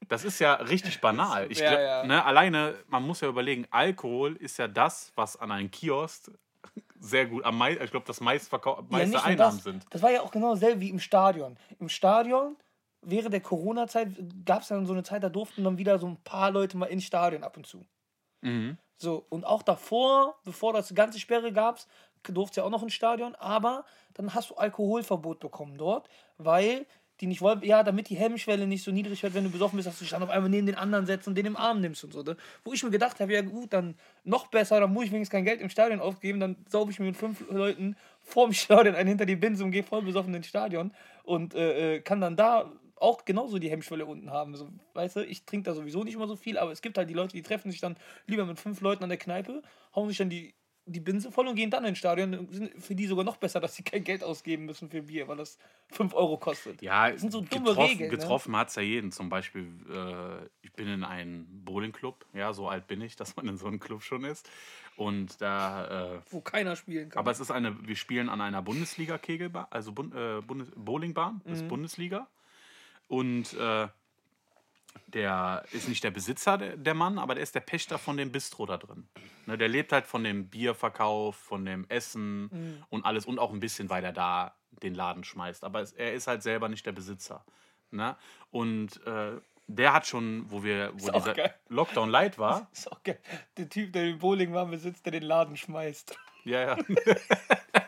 [0.06, 1.50] Das ist ja richtig banal.
[1.50, 2.04] Ich Ja, ja.
[2.04, 6.30] Ne, alleine, man muss ja überlegen, Alkohol ist ja das, was an einem Kiosk
[7.00, 9.64] sehr gut, am mei ich glaube, das Ja, meiste nur Einnahmen das.
[9.64, 9.86] sind.
[9.90, 11.56] Das war ja auch genau dasselbe wie im Stadion.
[11.78, 12.56] Im Stadion,
[13.00, 14.10] während der Corona-Zeit,
[14.44, 16.86] gab es dann so eine Zeit, da durften dann wieder so ein paar Leute mal
[16.86, 17.86] ins Stadion ab und zu.
[18.42, 18.76] Mhm.
[18.98, 21.80] So, und auch davor, bevor das ganze Sperre gab,
[22.24, 26.08] durfte ja auch noch ins Stadion, aber dann hast du Alkoholverbot bekommen dort,
[26.38, 26.86] weil
[27.20, 29.86] die nicht wollten, ja, damit die Hemmschwelle nicht so niedrig wird, wenn du besoffen bist,
[29.86, 32.04] dass du dich dann auf einmal neben den anderen setzt und den im Arm nimmst
[32.04, 32.22] und so.
[32.22, 32.36] Ne?
[32.62, 33.94] Wo ich mir gedacht habe, ja gut, dann
[34.24, 37.06] noch besser, dann muss ich wenigstens kein Geld im Stadion ausgeben, dann saube ich mir
[37.06, 40.92] mit fünf Leuten vorm Stadion einen hinter die Binse und gehe voll besoffen ins Stadion
[41.24, 44.54] und äh, äh, kann dann da auch genauso die Hemmschwelle unten haben.
[44.56, 47.08] So, weißt du, ich trinke da sowieso nicht immer so viel, aber es gibt halt
[47.08, 49.62] die Leute, die treffen sich dann lieber mit fünf Leuten an der Kneipe,
[49.94, 50.54] hauen sich dann die,
[50.88, 52.46] die Binse voll und gehen dann ins Stadion.
[52.50, 55.36] Sind für die sogar noch besser, dass sie kein Geld ausgeben müssen für Bier, weil
[55.36, 55.58] das
[55.90, 56.80] 5 Euro kostet.
[56.80, 58.16] Ja, Das sind so dumme getroffen, Regeln, ne?
[58.16, 59.10] getroffen hat es ja jeden.
[59.12, 63.48] Zum Beispiel, äh, ich bin in einem Bowlingclub, ja, so alt bin ich, dass man
[63.48, 64.48] in so einem Club schon ist.
[64.96, 67.18] Und da, äh, Wo keiner spielen kann.
[67.20, 71.46] aber es ist eine, wir spielen an einer Bundesliga-Kegelbahn, also Bund, äh, Bundes Bowlingbahn, das
[71.46, 71.52] Mhm.
[71.64, 72.28] ist Bundesliga.
[73.08, 73.88] Und äh,
[75.06, 78.32] der ist nicht der Besitzer, der, der Mann, aber der ist der Pächter von dem
[78.32, 79.08] Bistro da drin.
[79.46, 82.84] Ne, der lebt halt von dem Bierverkauf, von dem Essen Mhm.
[82.90, 85.64] und alles und auch ein bisschen, weil er da den Laden schmeißt.
[85.64, 87.44] Aber es, er ist halt selber nicht der Besitzer.
[87.90, 88.16] Ne?
[88.50, 89.32] Und äh,
[89.68, 91.54] der hat schon, wo wir, wo dieser geil.
[91.68, 93.18] Lockdown light war, ist auch geil.
[93.56, 96.16] Der Typ, der den Bowlingbahn besitzt, der den Laden schmeißt.
[96.44, 96.76] Ja, ja.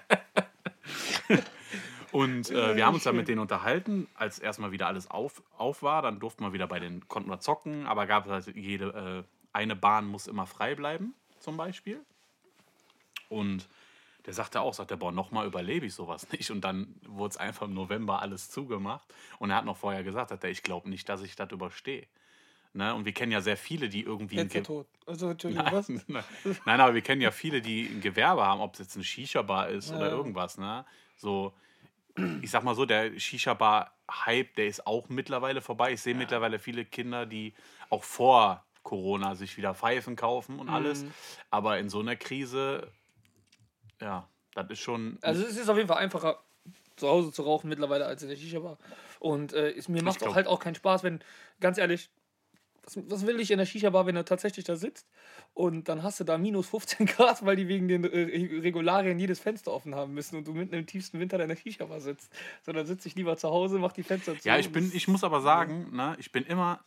[2.19, 5.83] Und äh, wir haben uns dann mit denen unterhalten, als erstmal wieder alles auf, auf
[5.83, 6.03] war.
[6.03, 9.57] Dann durften wir wieder bei den, konnten wir zocken, aber gab es halt jede, äh,
[9.57, 12.01] eine Bahn muss immer frei bleiben, zum Beispiel.
[13.29, 13.69] Und
[14.27, 16.51] der sagte auch, sagt er, boah, nochmal überlebe ich sowas nicht.
[16.51, 19.07] Und dann wurde es einfach im November alles zugemacht.
[19.39, 22.07] Und er hat noch vorher gesagt, hat er, ich glaube nicht, dass ich das überstehe.
[22.75, 22.95] Ne?
[22.95, 24.87] Und wir kennen ja sehr viele, die irgendwie ein Jetzt Ge- tot.
[25.07, 25.89] Also, Entschuldigung, Nein, was?
[26.09, 26.25] nein,
[26.67, 29.69] nein, aber wir kennen ja viele, die ein Gewerbe haben, ob es jetzt eine Shisha-Bar
[29.71, 30.13] ist oder Ja.
[30.17, 30.59] irgendwas.
[30.59, 30.85] Ne?
[31.17, 31.55] So,
[32.43, 35.93] ich sag mal so, der Shisha-Bar-Hype, der ist auch mittlerweile vorbei.
[35.93, 37.55] Ich sehe mittlerweile viele Kinder, die
[37.91, 41.05] auch vor Corona sich wieder Pfeifen kaufen und alles.
[41.05, 41.13] Mhm.
[41.51, 42.91] Aber in so einer Krise,
[44.01, 45.19] ja, das ist schon.
[45.23, 46.41] Also es ist auf jeden Fall einfacher,
[46.97, 48.79] zu Hause zu rauchen mittlerweile als in der Shisha-Bar.
[49.21, 51.21] Und äh, mir macht es halt auch keinen Spaß, wenn,
[51.61, 52.11] ganz ehrlich,
[52.97, 55.07] was, was will ich in der Shisha-Bar, wenn du tatsächlich da sitzt
[55.55, 59.41] und dann hast du da minus 15 Grad, weil die wegen den äh, Regularien jedes
[59.41, 62.33] Fenster offen haben müssen und du mitten im tiefsten Winter deiner Shisha-Bar sitzt.
[62.65, 64.49] So, dann sitze ich lieber zu Hause, mach die Fenster zu.
[64.49, 66.81] ja, ich bin, ich muss aber sagen, ne, ich bin immer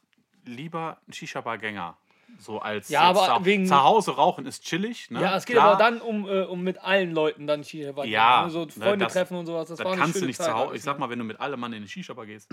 [0.46, 1.98] lieber ein Shisha-Bar-Gänger.
[2.40, 5.12] So als Ja, aber zu, wegen- zu Hause rauchen ist chillig.
[5.12, 5.22] Ne?
[5.22, 8.06] Ja, es geht Klar, aber dann um, äh, um mit allen Leuten dann Shisha-Bar.
[8.06, 9.68] Ja, so ne, Freunde das- treffen und sowas.
[9.68, 10.76] Das, Das war kannst du nicht Zeit zu Hause.
[10.78, 11.02] Ich sag ne?
[11.02, 12.50] mal, wenn du mit allem Mann in eine Shisha-Bar gehst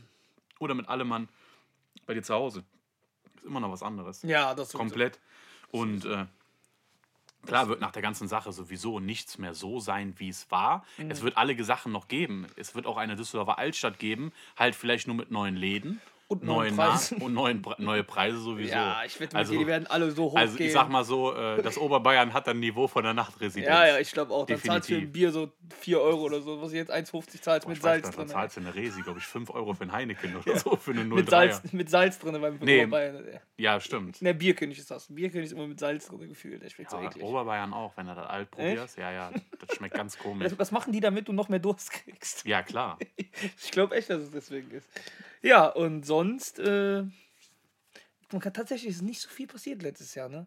[0.60, 1.28] oder mit allem Mann
[2.06, 2.62] bei dir zu Hause,
[3.42, 4.22] ist immer noch was anderes.
[4.22, 4.78] Ja, das sowieso.
[4.78, 5.20] Komplett.
[5.70, 6.26] Und äh,
[7.46, 10.84] klar wird nach der ganzen Sache sowieso nichts mehr so sein, wie es war.
[10.98, 11.10] Mhm.
[11.10, 12.46] Es wird alle Sachen noch geben.
[12.56, 16.00] Es wird auch eine Düsseldorfer Altstadt geben, halt vielleicht nur mit neuen Läden.
[16.40, 17.18] Und neuen Namen Preisen.
[17.18, 18.72] und neuen, Pre- neue Preise sowieso.
[18.72, 21.34] Ja, ich wette mit also, die werden alle so hoch also ich sag mal so,
[21.34, 23.66] äh, das Oberbayern hat ein Niveau von der Nachtresidenz.
[23.68, 24.46] ja, ja, ich glaube auch.
[24.46, 27.40] Dann zahlst du für ein Bier so 4 Euro oder so, was du jetzt 1,50
[27.40, 28.28] zahlst mit Ich weiß, Salz drin.
[28.28, 31.02] zahlst du eine Resi, glaube ich, 5 Euro für ein Heineken oder so, für eine
[31.02, 31.14] 03er.
[31.14, 32.80] Mit Salz, mit Salz drin beim Nee.
[32.82, 33.24] Oberbayern.
[33.56, 34.20] Ja, stimmt.
[34.22, 35.06] Ne, Bierkönig ist das.
[35.08, 36.62] Bierkönig ist immer mit Salz drin gefühlt.
[36.62, 37.22] Der schmeckt so Ja, eklig.
[37.24, 38.98] Oberbayern auch, wenn du das alt probierst.
[38.98, 40.50] Ja, ja, das schmeckt ganz komisch.
[40.50, 42.44] Was, was machen die, damit du noch mehr Durst kriegst?
[42.46, 42.98] Ja, klar.
[43.64, 44.86] Ich glaube echt, dass es deswegen ist.
[45.42, 47.02] Ja, und sonst, äh,
[48.30, 50.46] man kann tatsächlich ist nicht so viel passiert letztes Jahr, ne?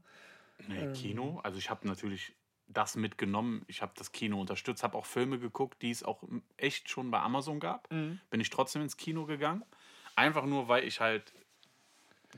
[0.67, 1.39] Nee, Kino.
[1.43, 2.33] Also ich habe natürlich
[2.67, 3.63] das mitgenommen.
[3.67, 6.23] Ich habe das Kino unterstützt, habe auch Filme geguckt, die es auch
[6.57, 7.91] echt schon bei Amazon gab.
[7.91, 8.19] Mhm.
[8.29, 9.63] Bin ich trotzdem ins Kino gegangen.
[10.15, 11.33] Einfach nur, weil ich halt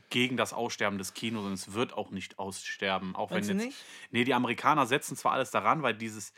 [0.10, 3.16] gegen das Aussterben des Kinos und es wird auch nicht aussterben.
[3.16, 3.68] Auch Meinst wenn jetzt.
[3.68, 3.78] nicht?
[4.12, 6.34] Nee, die Amerikaner setzen zwar alles daran, weil dieses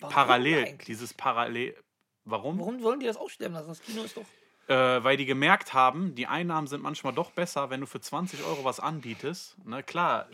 [0.00, 0.86] Warum parallel, eigentlich?
[0.86, 1.76] dieses parallel.
[2.24, 2.58] Warum?
[2.58, 3.68] Warum wollen die das aussterben lassen?
[3.68, 4.26] Das Kino ist doch.
[4.68, 8.44] Äh, weil die gemerkt haben, die Einnahmen sind manchmal doch besser, wenn du für 20
[8.44, 9.56] Euro was anbietest.
[9.64, 10.28] Ne, klar,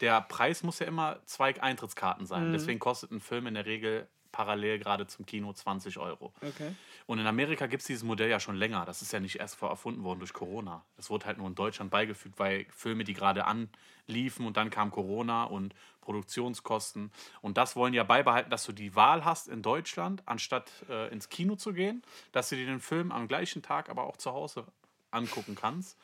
[0.00, 2.52] der Preis muss ja immer zwei Eintrittskarten sein.
[2.52, 6.32] Deswegen kostet ein Film in der Regel parallel gerade zum Kino 20 Euro.
[6.42, 6.74] Okay.
[7.06, 8.84] Und in Amerika gibt es dieses Modell ja schon länger.
[8.84, 10.84] Das ist ja nicht erst vor erfunden worden durch Corona.
[10.96, 14.90] Das wurde halt nur in Deutschland beigefügt, weil Filme, die gerade anliefen und dann kam
[14.90, 17.10] Corona und Produktionskosten.
[17.40, 21.28] Und das wollen ja beibehalten, dass du die Wahl hast in Deutschland, anstatt äh, ins
[21.28, 24.66] Kino zu gehen, dass du dir den Film am gleichen Tag aber auch zu Hause
[25.10, 25.98] angucken kannst.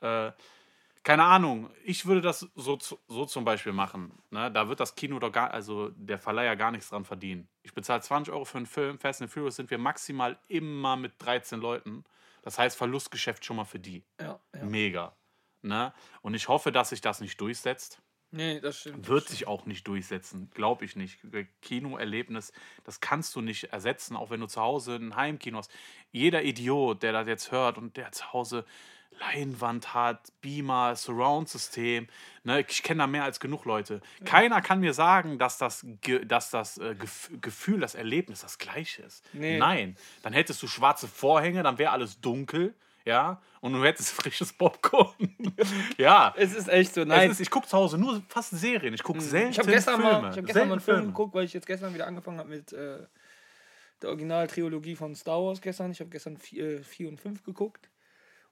[0.00, 0.32] Äh,
[1.02, 4.12] keine Ahnung, ich würde das so, so zum Beispiel machen.
[4.30, 4.50] Ne?
[4.50, 7.48] Da wird das Kino doch gar, also der Verleiher gar nichts dran verdienen.
[7.62, 11.14] Ich bezahle 20 Euro für einen Film, Fast and Furious sind wir maximal immer mit
[11.18, 12.04] 13 Leuten.
[12.42, 14.04] Das heißt Verlustgeschäft schon mal für die.
[14.20, 14.64] Ja, ja.
[14.64, 15.16] Mega.
[15.62, 15.92] Ne?
[16.22, 18.02] Und ich hoffe, dass sich das nicht durchsetzt.
[18.32, 19.08] Nee, das stimmt.
[19.08, 21.18] Wird sich auch nicht durchsetzen, glaube ich nicht.
[21.62, 22.52] Kinoerlebnis,
[22.84, 25.72] das kannst du nicht ersetzen, auch wenn du zu Hause ein Heimkino hast.
[26.12, 28.64] Jeder Idiot, der das jetzt hört und der zu Hause
[29.18, 32.08] Leinwand hat, Beamer, Surround-System,
[32.44, 34.00] ne, ich kenne da mehr als genug Leute.
[34.24, 38.58] Keiner kann mir sagen, dass das, Ge dass das äh, Gef Gefühl, das Erlebnis das
[38.58, 39.24] gleiche ist.
[39.32, 39.58] Nee.
[39.58, 44.52] Nein, dann hättest du schwarze Vorhänge, dann wäre alles dunkel, ja, und du hättest frisches
[44.52, 45.36] Popcorn.
[45.98, 46.34] ja.
[46.36, 47.04] Es ist echt so.
[47.04, 48.94] Nein, ist, ich gucke zu Hause nur fast Serien.
[48.94, 50.22] Ich gucke selten ich habe gestern, Filme.
[50.22, 52.48] mal, ich hab gestern mal einen Film geguckt, weil ich jetzt gestern wieder angefangen habe
[52.48, 52.98] mit äh,
[54.00, 55.90] der Originaltrilogie von Star Wars gestern.
[55.90, 57.90] Ich habe gestern 4 und 5 geguckt.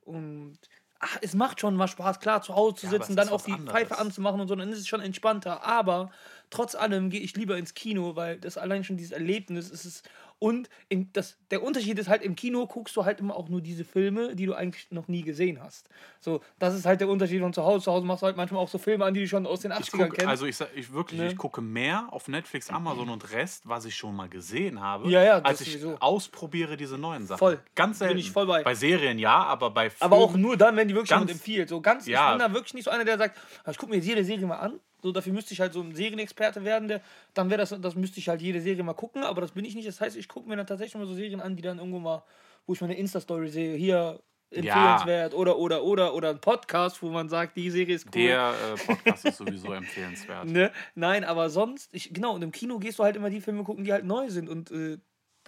[0.08, 0.58] Und
[1.00, 3.56] ach, es macht schon mal Spaß, klar, zu Hause zu Ja, sitzen, dann auch die
[3.56, 3.66] anderes.
[3.68, 5.62] Pfeife anzumachen und so, dann ist es schon entspannter.
[5.64, 6.10] Aber
[6.50, 10.02] trotz allem gehe ich lieber ins Kino, weil das allein schon dieses Erlebnis ist es.
[10.40, 13.61] Und im, das, der Unterschied ist halt, im Kino guckst du halt immer auch nur
[13.61, 15.88] diese Filme, die du eigentlich noch nie gesehen hast.
[16.20, 17.85] So, das ist halt der Unterschied von zu Hause.
[17.85, 19.72] Zu Hause machst du halt manchmal auch so Filme an, die du schon aus den
[19.72, 20.27] 80ern Ich guck, kennst.
[20.29, 21.27] also ich, ich wirklich, Ne?
[21.29, 25.24] ich gucke mehr auf Netflix, Amazon und Rest, was ich schon mal gesehen habe, Ja,
[25.24, 25.96] ja, als ich sowieso.
[25.98, 27.38] ausprobiere diese neuen Sachen.
[27.40, 27.61] Voll.
[27.74, 28.18] Ganz Bin selten.
[28.20, 28.62] ich voll bei.
[28.62, 31.31] Bei Serien ja, aber bei Filmen, Aber auch nur dann, wenn die wirklich Ganz- jemand
[31.33, 31.68] empfiehlt.
[31.68, 32.27] So ganz, Ja.
[32.33, 34.46] ich bin da wirklich nicht so einer, der sagt, "Ah, ich gucke mir jede Serie
[34.46, 34.79] mal an.
[35.02, 36.88] So, dafür müsste ich halt so ein Serienexperte werden.
[36.88, 37.00] Der,
[37.34, 39.74] dann wäre das, das müsste ich halt jede Serie mal gucken, aber das bin ich
[39.74, 39.87] nicht.
[39.87, 42.24] Das heißt, ich gucke mir dann tatsächlich mal so Serien an, die dann irgendwo mal,
[42.66, 47.11] wo ich mal eine Insta-Story sehe, hier empfehlenswert oder oder oder oder ein Podcast, wo
[47.11, 48.12] man sagt, die Serie ist cool.
[48.12, 50.46] der äh, Podcast ist sowieso empfehlenswert.
[50.46, 50.72] Ne?
[50.94, 53.84] Nein, aber sonst, ich, genau, und im Kino gehst du halt immer die Filme gucken,
[53.84, 54.48] die halt neu sind.
[54.48, 54.98] Und äh,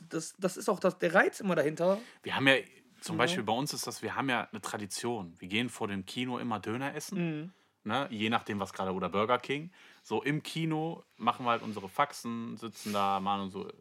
[0.09, 1.99] das, das ist auch das, der Reiz immer dahinter.
[2.23, 2.55] Wir haben ja,
[3.01, 5.35] zum Beispiel bei uns ist das, wir haben ja eine Tradition.
[5.39, 7.19] Wir gehen vor dem Kino immer Döner essen.
[7.19, 7.53] Mhm.
[7.85, 8.07] Ne?
[8.11, 9.71] Je nachdem, was gerade, oder Burger King.
[10.03, 13.75] So im Kino machen wir halt unsere Faxen, sitzen da, machen unsere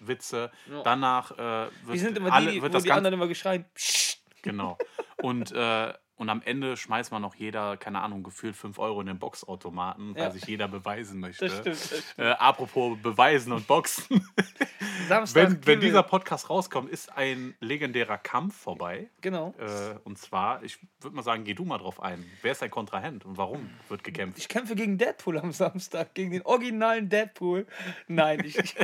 [0.00, 0.50] Witze.
[0.70, 0.82] Ja.
[0.82, 3.28] Danach äh, wird, Wir sind immer alle, die, wird wo das die Ganze anderen immer
[3.28, 3.64] geschreien.
[4.42, 4.78] Genau.
[5.22, 9.06] Und, äh, und am Ende schmeißt man noch jeder, keine Ahnung, gefühlt 5 Euro in
[9.06, 10.30] den Boxautomaten, weil Ja.
[10.30, 11.46] sich jeder beweisen möchte.
[11.46, 11.66] Das stimmt.
[11.76, 12.18] Das stimmt.
[12.18, 14.04] Äh, apropos Beweisen und Boxen.
[15.08, 19.08] Samstag wenn, wenn dieser Podcast rauskommt, ist ein legendärer Kampf vorbei.
[19.22, 19.54] Genau.
[19.58, 22.24] Äh, und zwar, ich würde mal sagen, geh du mal drauf ein.
[22.42, 24.38] Wer ist dein Kontrahent und warum wird gekämpft?
[24.38, 27.66] Ich kämpfe gegen Deadpool am Samstag, gegen den originalen Deadpool.
[28.08, 28.76] Nein, ich, ich,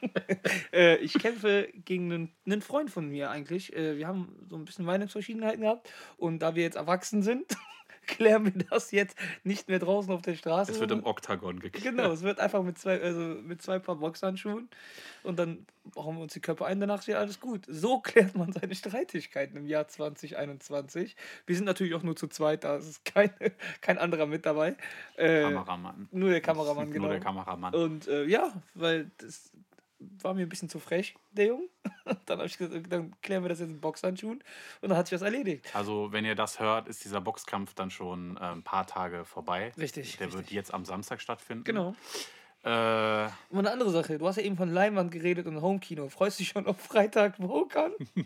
[0.72, 3.74] äh, ich kämpfe gegen einen, einen Freund von mir eigentlich.
[3.76, 7.56] Äh, wir haben so ein bisschen Meinungsverschiedenheiten gehabt und da wir jetzt erwachsen sind,
[8.06, 10.72] klären wir das jetzt nicht mehr draußen auf der Straße.
[10.72, 11.96] Es wird im Oktagon geklärt.
[11.96, 14.68] Genau, es wird einfach mit zwei, also mit zwei Paar Boxhandschuhen
[15.22, 17.64] und dann brauchen wir uns die Köpfe ein, danach ist ja alles gut.
[17.68, 21.16] So klärt man seine Streitigkeiten im Jahr 2021.
[21.46, 23.32] Wir sind natürlich auch nur zu zweit, da ist keine,
[23.80, 24.76] kein anderer mit dabei.
[25.16, 26.08] Äh, Kameramann.
[26.12, 27.08] nur der Kameramann, Nur genau.
[27.08, 27.74] der Kameramann.
[27.74, 29.50] Und äh, ja, weil das,
[30.22, 31.68] war mir ein bisschen zu frech, der Junge.
[32.26, 34.42] dann habe ich gesagt, dann klären wir das jetzt in Boxhandschuhen.
[34.80, 35.74] Und dann hat sich das erledigt.
[35.74, 39.72] Also, wenn ihr das hört, ist dieser Boxkampf dann schon äh, ein paar Tage vorbei.
[39.78, 40.32] Richtig, Der richtig.
[40.44, 41.64] wird jetzt am Samstag stattfinden.
[41.64, 41.94] Genau.
[42.62, 46.08] Äh, Und eine andere Sache, du hast ja eben von Leinwand geredet und Homekino.
[46.10, 47.92] Freust du dich schon auf Freitag Pokern?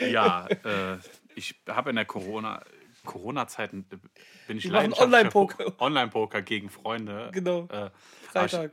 [0.00, 0.98] ja, äh,
[1.34, 2.62] ich habe in der Corona.
[3.04, 3.88] Corona-Zeit bin
[4.58, 5.70] ich leidenschaftlicher Online-Poker.
[5.70, 7.30] Po- Online-Poker gegen Freunde.
[7.32, 7.66] Genau.
[7.70, 7.90] Äh,
[8.30, 8.72] Freitag.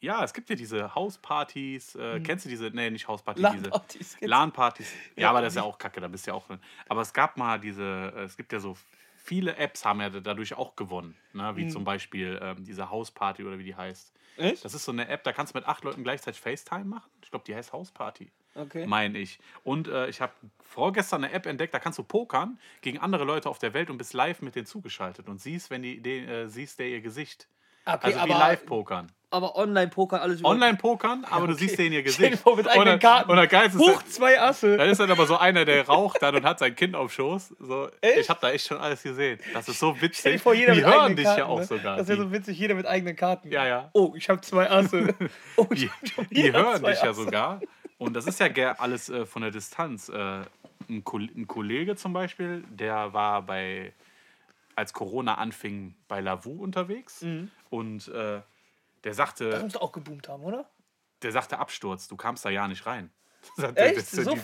[0.00, 1.94] Ja, es gibt ja diese Hauspartys.
[1.94, 2.66] Äh, Kennst du diese?
[2.66, 3.42] Nee, nicht Hauspartys.
[3.42, 3.52] Mhm.
[3.52, 4.16] diese LAN-Partys?
[4.20, 4.92] LAN-Partys.
[5.16, 6.60] Ja, Ja, aber das ist ja auch kacke, da bist du ja auch drin.
[6.88, 8.76] Aber es gab mal diese, äh, es gibt ja so
[9.16, 11.16] viele Apps, haben ja dadurch auch gewonnen.
[11.32, 11.52] Ne?
[11.52, 11.56] Mhm.
[11.56, 14.12] Wie zum Beispiel ähm, diese Hausparty oder wie die heißt.
[14.36, 14.64] Echt?
[14.64, 17.10] Das ist so eine App, da kannst du mit acht Leuten gleichzeitig FaceTime machen.
[17.22, 18.30] Ich glaube, die heißt Hausparty.
[18.54, 18.86] Okay.
[18.86, 19.38] Meine ich.
[19.64, 20.32] Und äh, ich habe
[20.62, 23.98] vorgestern eine App entdeckt, da kannst du pokern gegen andere Leute auf der Welt und
[23.98, 27.48] bist live mit denen zugeschaltet und siehst, wenn die, den, äh, siehst der ihr Gesicht.
[27.84, 29.12] Okay, Also wie Live-Pokern.
[29.36, 30.48] Aber Online-Poker alles über.
[30.48, 31.66] Online-Pokern, aber du okay.
[31.66, 32.42] siehst denen ihr Stell Gesicht.
[32.42, 33.30] vor, mit eigenen Karten.
[33.30, 34.76] Und der Geilste ist, Hoch zwei Asse.
[34.76, 37.54] dann ist dann aber so einer, der raucht dann und hat sein Kind auf Schoß.
[37.60, 38.18] So, Echt?
[38.18, 39.38] ich habe da echt schon alles gesehen.
[39.54, 40.42] Das ist so Stell witzig.
[40.42, 41.66] vor, jeder die mit hören dich Karten, ja auch ne?
[41.66, 41.96] sogar.
[41.96, 43.50] Das wäre Die, so witzig, jeder mit eigenen Karten.
[43.50, 43.90] Ja, ja.
[43.92, 45.14] Oh, ich habe zwei Asse.
[45.56, 47.24] Oh, ich die, hab schon die hören dich ja Asse.
[47.24, 47.60] sogar.
[47.98, 50.08] Und das ist ja alles äh, von der Distanz.
[50.08, 50.40] Äh,
[50.88, 53.92] ein, Ko ein Kollege zum Beispiel, der war bei,
[54.74, 57.22] als Corona anfing, bei Lavu unterwegs.
[57.22, 57.50] Mhm.
[57.70, 58.40] Und äh,
[59.04, 60.68] der Das sagte, muss doch auch geboomt haben, oder?
[61.22, 63.10] der sagte Absturz, du kamst da ja nicht rein.
[63.56, 63.76] Echt?
[63.76, 64.40] Der, das, So die,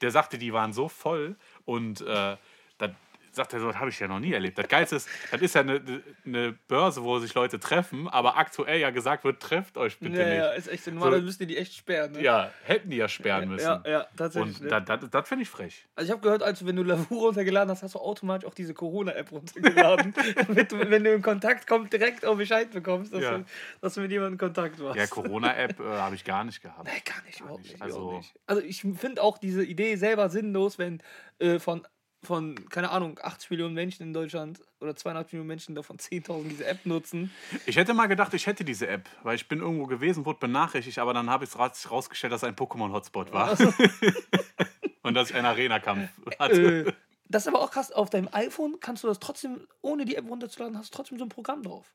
[0.00, 2.36] der sagte, die waren so voll und äh,
[2.78, 2.94] da
[3.36, 4.58] sagt er so, das habe ich ja noch nie erlebt.
[4.58, 5.80] Das Geilste ist, das ist ja eine,
[6.24, 10.26] eine Börse, wo sich Leute treffen, aber aktuell ja gesagt wird, trefft euch bitte Ja,
[10.28, 10.58] ja, nicht.
[10.58, 10.90] ist echt so.
[10.90, 12.12] Normalerweise müssten die die echt sperren.
[12.12, 12.22] Ne?
[12.22, 13.64] Ja, hätten die ja sperren müssen.
[13.64, 14.56] ja, ja, tatsächlich.
[14.60, 14.82] Und ne?
[14.82, 15.86] das, das, das finde ich frech.
[15.94, 18.74] Also ich habe gehört, als wenn du Lavur runtergeladen hast, hast du automatisch auch diese
[18.74, 20.14] Corona-App runtergeladen.
[20.46, 23.38] damit du, wenn du in Kontakt kommst, direkt auch Bescheid bekommst, dass, Ja.
[23.38, 23.44] du,
[23.80, 24.96] dass du mit jemandem in Kontakt warst.
[24.96, 26.84] Ja, Corona-App äh, habe ich gar nicht gehabt.
[26.84, 27.72] Nee, gar nicht, überhaupt nicht.
[27.74, 27.82] nicht.
[27.82, 31.02] Also- also ich finde auch diese Idee selber sinnlos, wenn
[31.38, 31.86] äh, von,
[32.26, 36.66] von, keine Ahnung, 80 Millionen Menschen in Deutschland oder 200 Millionen Menschen davon 10.000 diese
[36.66, 37.30] App nutzen.
[37.64, 40.98] Ich hätte mal gedacht, ich hätte diese App, weil ich bin irgendwo gewesen, wurde benachrichtigt,
[40.98, 43.56] aber dann habe ich es rausgestellt, dass es ein Pokémon-Hotspot war.
[45.02, 46.88] Und dass ich einen Arena-Kampf hatte.
[46.88, 46.92] Äh,
[47.28, 50.28] das ist aber auch krass, auf deinem iPhone kannst du das trotzdem, ohne die App
[50.28, 51.94] runterzuladen, hast du trotzdem so ein Programm drauf.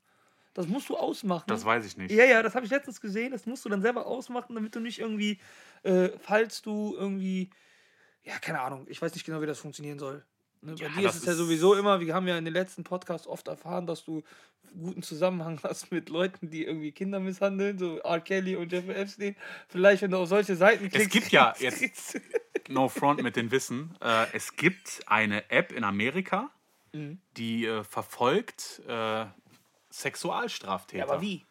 [0.54, 1.46] Das musst du ausmachen.
[1.48, 2.12] Das weiß ich nicht.
[2.12, 3.32] Ja, ja, das habe ich letztens gesehen.
[3.32, 5.40] Das musst du dann selber ausmachen, damit du nicht irgendwie,
[5.84, 7.50] äh, falls du irgendwie,
[8.24, 10.24] ja, keine Ahnung, ich weiß nicht genau, wie das funktionieren soll.
[10.64, 12.84] Ne, bei Ja, dir ist es ja sowieso immer, wir haben ja in den letzten
[12.84, 14.22] Podcasts oft erfahren, dass du
[14.80, 18.20] guten Zusammenhang hast mit Leuten, die irgendwie Kinder misshandeln, so R.
[18.20, 19.36] Kelly und Jeffrey Epstein.
[19.70, 21.10] Vielleicht, wenn du auf solche Seiten klickst.
[21.10, 22.20] gibt ja jetzt-
[22.70, 23.98] No front mit den Wissen.
[24.02, 26.52] Äh, es gibt eine App in Amerika,
[26.94, 27.20] Mhm.
[27.38, 29.26] die äh, verfolgt äh,
[29.90, 31.06] Sexualstraftäter.
[31.06, 31.46] Ja, aber wie?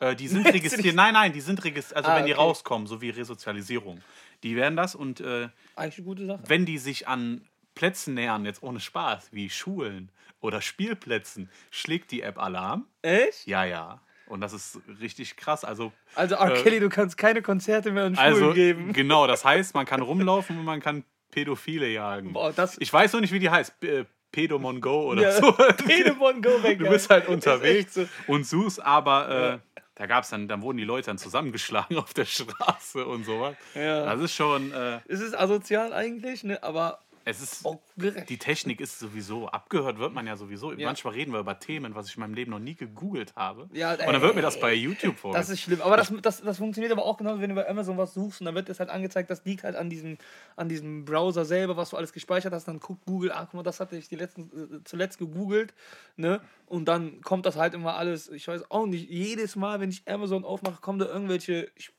[0.00, 0.94] Äh, die sind registriert.
[0.96, 1.96] Nein, nein, die sind registriert.
[1.98, 2.40] Also Ah, wenn die okay.
[2.42, 4.00] rauskommen, so wie Resozialisierung.
[4.42, 6.40] Die werden das und äh, Eigentlich eine gute Sache.
[6.48, 7.42] wenn die sich an
[7.74, 10.10] Plätzen nähern, jetzt ohne Spaß, wie Schulen
[10.40, 12.86] oder Spielplätzen, schlägt die App Alarm.
[13.02, 13.46] Echt?
[13.46, 14.00] Ja, ja.
[14.26, 15.64] Und das ist richtig krass.
[15.64, 16.54] Also, Also, R.
[16.56, 18.92] Äh, Kelly, du kannst keine Konzerte mehr in Schulen also geben.
[18.92, 22.32] genau, das heißt, man kann rumlaufen und man kann Pädophile jagen.
[22.32, 22.76] Boah, das.
[22.80, 23.78] Ich weiß noch nicht, wie die heißt.
[23.80, 25.52] P- äh, Pedomon Go oder ja, so.
[25.86, 26.78] Pedemon Go weg.
[26.78, 28.06] Du bist halt unterwegs so.
[28.28, 32.24] und suchst, aber äh, da gab's dann, dann wurden die Leute dann zusammengeschlagen auf der
[32.24, 33.56] Straße und sowas.
[33.74, 34.06] Ja.
[34.06, 36.62] Das ist schon, äh, Es ist asozial eigentlich, ne?
[36.62, 37.64] aber es ist,
[37.96, 38.28] gerecht.
[38.30, 40.72] die Technik ist sowieso, abgehört wird man ja sowieso.
[40.72, 40.86] Ja.
[40.86, 43.68] Manchmal reden wir über Themen, was ich in meinem Leben noch nie gegoogelt habe.
[43.72, 45.48] Ja, und dann wird mir das bei YouTube Das vorgestellt.
[45.58, 45.82] ist schlimm.
[45.82, 48.46] Aber das, das, das funktioniert aber auch genauso, wenn du bei Amazon was suchst und
[48.46, 50.16] dann wird das halt angezeigt, das liegt halt an diesem,
[50.56, 52.66] an diesem Browser selber, was du alles gespeichert hast.
[52.68, 55.74] Dann guckt Google, ah, guck mal, das hatte ich die letzten, äh, zuletzt gegoogelt.
[56.16, 56.40] Ne?
[56.66, 60.02] Und dann kommt das halt immer alles, ich weiß auch nicht, jedes Mal, wenn ich
[60.08, 61.90] Amazon aufmache, kommen da irgendwelche Sch-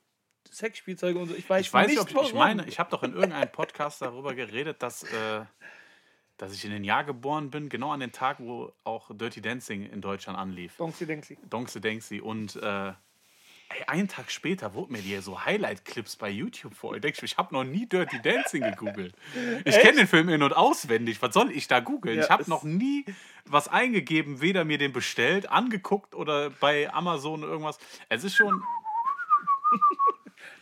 [0.52, 1.34] Sexspielzeuge und so.
[1.34, 2.38] Ich weiß, Ich weiß nicht, ob ich, ich warum.
[2.38, 5.44] meine, ich habe doch in irgendeinem Podcast darüber geredet, dass, äh,
[6.36, 9.84] dass ich in den Jahr geboren bin, genau an den Tag, wo auch Dirty Dancing
[9.88, 10.76] in Deutschland anlief.
[10.76, 11.38] Donksi Denksi.
[11.48, 12.20] Donkse Denksi.
[12.20, 12.94] Und äh, ey,
[13.86, 16.94] einen Tag später wurden mir die so Highlight-Clips bei YouTube vor.
[16.94, 19.14] Ich denke, ich habe noch nie Dirty Dancing gegoogelt.
[19.64, 21.22] Ich kenne den Film in- und auswendig.
[21.22, 22.18] Was soll ich da googeln?
[22.18, 23.06] Ja, ich habe noch nie
[23.46, 27.78] was eingegeben, weder mir den bestellt, angeguckt oder bei Amazon irgendwas.
[28.10, 28.62] Es ist schon.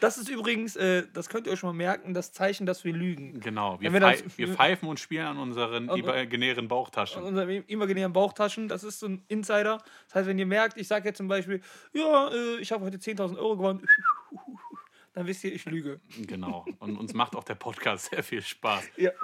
[0.00, 2.92] Das ist übrigens, äh, das könnt ihr euch schon mal merken, das Zeichen, dass wir
[2.92, 3.40] lügen.
[3.40, 7.18] Genau, wir, wir pfei das- wir pfeifen und spielen an unseren Und- imaginären Bauchtaschen.
[7.22, 9.82] An unseren imaginären Bauchtaschen, das ist so ein Insider.
[10.06, 11.60] Das heißt, wenn ihr merkt, ich sage jetzt zum Beispiel,
[11.92, 13.86] ja, äh, ich habe heute 10.000 Euro gewonnen,
[15.12, 16.00] dann wisst ihr, ich lüge.
[16.26, 16.64] Genau.
[16.78, 18.84] Und uns macht auch der Podcast sehr viel Spaß.
[18.96, 19.10] Ja,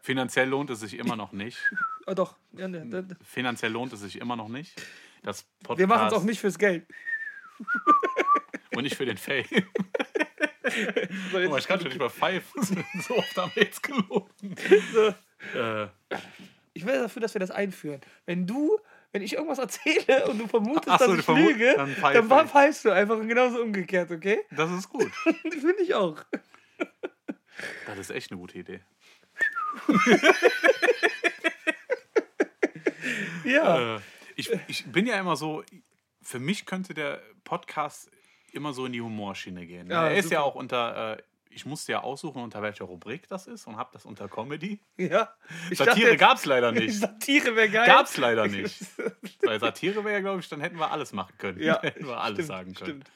[0.00, 1.58] Finanziell lohnt es sich immer noch nicht.
[2.06, 2.36] ah, doch.
[2.52, 4.80] Ja, ne, ne, Finanziell lohnt es sich immer noch nicht.
[5.24, 6.86] Das Podcast Wir machen es auch nicht fürs Geld.
[8.74, 9.44] Und nicht für den Fame.
[11.32, 12.62] So, mal, ich kann schon nicht mal pfeifen.
[13.06, 14.54] so oft haben wir jetzt gelogen.
[14.92, 15.14] so.
[15.58, 15.88] Äh,
[16.74, 18.00] Ich wäre dafür, dass wir das einführen.
[18.24, 18.78] Wenn du,
[19.12, 21.94] wenn ich irgendwas erzähle und du vermutest, Ach so, dass du ich vermut- lüge, dann
[21.94, 24.40] pfeife dann pfeifst du einfach und genauso umgekehrt, okay?
[24.50, 25.10] das ist gut.
[25.42, 26.22] Finde ich auch.
[27.86, 28.80] Das ist echt eine gute Idee.
[33.44, 33.96] Ja.
[33.96, 34.00] Äh,
[34.36, 35.62] ich, ich bin ja immer so,
[36.22, 38.10] für mich könnte der Podcast
[38.54, 39.88] immer so in die Humorschiene gehen.
[39.88, 39.94] ne?
[39.94, 43.46] Ja, er ist ja auch unter, äh, ich musste ja aussuchen, unter welcher Rubrik das
[43.46, 44.80] ist und habe das unter Comedy.
[44.96, 45.28] ja.
[45.72, 46.94] Satire gab es leider nicht.
[46.98, 47.86] Satire wäre geil.
[47.86, 48.80] Gab's leider nicht.
[49.42, 51.60] Weil Satire wäre glaube ich, dann hätten wir alles machen können.
[51.60, 52.90] Ja, hätten wir alles stimmt, sagen können.
[52.90, 53.10] stimmt.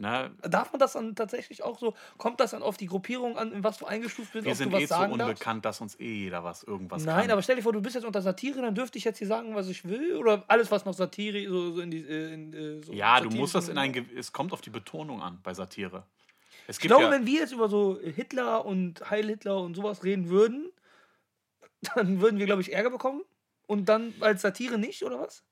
[0.00, 3.52] Na, Darf man das dann tatsächlich auch so, kommt das dann auf die Gruppierung an,
[3.52, 5.32] in was du eingestuft bist, wir sind eh zu sagen darfst?
[5.32, 7.30] unbekannt, dass uns eh jeder was irgendwas Nein, kann.
[7.32, 9.56] aber stell dir vor, du bist jetzt unter Satire, dann dürfte ich jetzt hier sagen,
[9.56, 10.14] was ich will?
[10.16, 11.98] Oder alles, was noch Satire, so, so in die.
[12.06, 14.08] äh, In, äh, so ja, du musst das in ein.
[14.16, 16.06] Es kommt auf die Betonung an bei Satire.
[16.68, 19.74] Es Ich gibt glaube, ja, wenn wir jetzt über so Hitler und Heil Hitler und
[19.74, 20.70] sowas reden würden,
[21.96, 23.22] dann würden wir, glaube ich, Ärger bekommen.
[23.66, 25.44] Und dann als Satire nicht, oder was?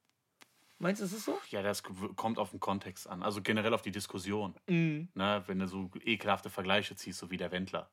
[0.79, 1.39] Meinst du, ist so?
[1.51, 3.23] ja, das kommt auf den Kontext an.
[3.23, 4.55] Also generell auf die Diskussion.
[4.67, 5.09] Mhm.
[5.15, 5.43] Ne?
[5.47, 7.91] Wenn du so ekelhafte Vergleiche ziehst, so wie der Wendler,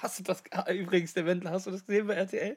[0.00, 2.56] Hast du das, ah, übrigens, der Wendler, hast du das gesehen bei RTL?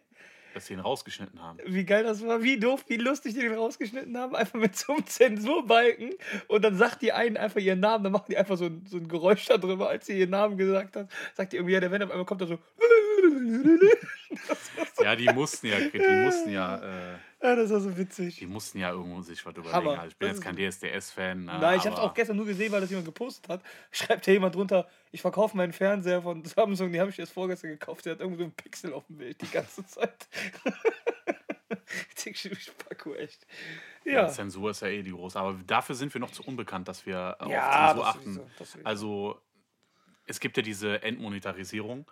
[0.54, 1.60] dass sie ihn rausgeschnitten haben.
[1.65, 4.94] Wie geil das war, wie doof, wie lustig die den rausgeschnitten haben, einfach mit so
[4.94, 6.13] einem Zensurbalken
[6.48, 8.96] und dann sagt die einen einfach ihren Namen, dann machen die einfach so ein, so
[8.96, 12.06] ein Geräusch darüber, als sie ihren Namen gesagt hat, sagt die irgendwie, ja, der Wendler,
[12.06, 12.58] auf einmal kommt da so,
[15.04, 18.38] Ja, die mussten ja, die mussten ja, äh, ah, das war so witzig.
[18.39, 19.73] die mussten ja irgendwo sich was überlegen.
[19.73, 19.91] Hammer.
[19.99, 21.45] Also ich bin Das jetzt kein DSDS-Fan.
[21.45, 21.58] Ne?
[21.60, 23.62] Nein, ich habe es auch gestern nur gesehen, weil das jemand gepostet hat.
[23.91, 27.71] Schreibt ja jemand drunter, ich verkaufe meinen Fernseher von Samsung, den habe ich erst vorgestern
[27.71, 28.05] gekauft.
[28.05, 30.27] Der hat irgendwie so einen Pixel auf dem Bild die ganze Zeit.
[32.15, 33.45] ich denke, ich Spacko, echt.
[34.03, 34.13] Ja.
[34.13, 34.27] Ja.
[34.27, 35.39] Zensur ist ja eh die große.
[35.39, 38.34] Aber dafür sind wir noch zu unbekannt, dass wir auf Ja, Zensur das achten.
[38.34, 38.88] sowieso, das sowieso.
[38.88, 39.41] Also,
[40.27, 42.05] es gibt ja diese Entmonetarisierung,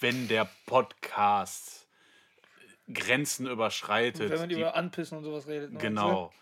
[0.00, 1.85] wenn der Podcast
[2.92, 4.30] Grenzen überschreitet.
[4.30, 5.72] Wenn man die- über Anpissen und sowas redet.
[5.72, 5.78] ne?
[5.78, 6.32] genau.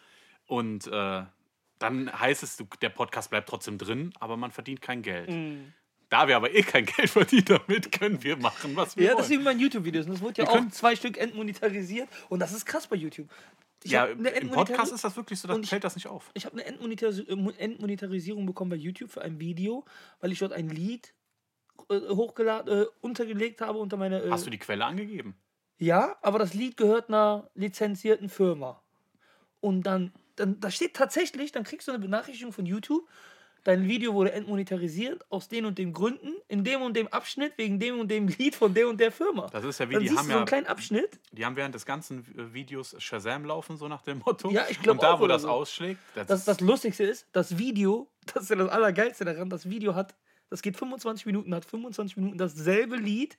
[0.47, 1.23] Und äh,
[1.79, 5.31] dann heißt es, der Podcast bleibt trotzdem drin, aber man verdient kein Geld.
[5.31, 5.73] Mhm.
[6.11, 9.29] Da wir aber eh kein Geld verdienen damit, können wir machen, was wir Ja, das
[9.31, 9.33] wollen.
[9.33, 10.07] ist wie bei YouTube-Videos.
[10.07, 12.09] Das wurde ja Wir auch zwei Stück entmonetarisiert.
[12.29, 13.29] Und das ist krass bei YouTube.
[13.83, 16.31] Ich ja, im Podcast ist das wirklich so, da Und ich- fällt das nicht auf.
[16.35, 19.85] Ich habe eine Entmonetaris- äh, Entmonetarisierung bekommen bei YouTube für ein Video,
[20.21, 21.13] weil ich dort ein Lied
[21.91, 24.23] äh, hochgeladen, äh, untergelegt habe unter meine.
[24.23, 25.35] Äh, Hast du die Quelle angegeben?
[25.79, 28.83] Ja, aber das Lied gehört einer lizenzierten Firma.
[29.61, 33.09] Und dann, dann, da steht tatsächlich, dann kriegst du eine Benachrichtigung von YouTube,
[33.65, 37.81] dein Video wurde entmonetarisiert aus den und den Gründen, in dem und dem Abschnitt, wegen
[37.81, 39.49] dem und dem Lied von der und der Firma.
[39.51, 41.19] Das ist ja wie, dann die haben du so einen ja kleinen Abschnitt.
[41.33, 44.51] Die haben während des ganzen äh, Videos Shazam laufen, so nach dem Motto.
[44.51, 45.49] Ja, ich glaub Und da, wo das so.
[45.49, 49.49] ausschlägt, das, Das, ist, das Lustigste ist, das Video, das ist ja das Allergeilste daran,
[49.49, 50.15] das Video hat,
[50.51, 53.39] das geht 25 Minuten, hat 25 Minuten dasselbe Lied,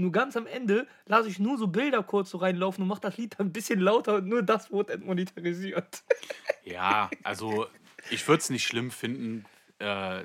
[0.00, 3.16] nur ganz am Ende lasse ich nur so Bilder kurz so reinlaufen und mache das
[3.16, 6.02] Lied dann ein bisschen lauter und nur das wurde entmonetarisiert.
[6.64, 7.66] ja, also
[8.10, 9.44] ich würde es nicht schlimm finden.
[9.78, 10.24] Äh,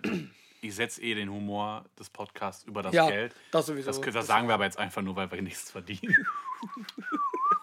[0.62, 3.36] ich setze eh den Humor des Podcasts über das Ja, Geld.
[3.52, 3.92] das sowieso.
[3.92, 6.16] Das, das sagen wir aber jetzt einfach nur, weil wir nichts verdienen.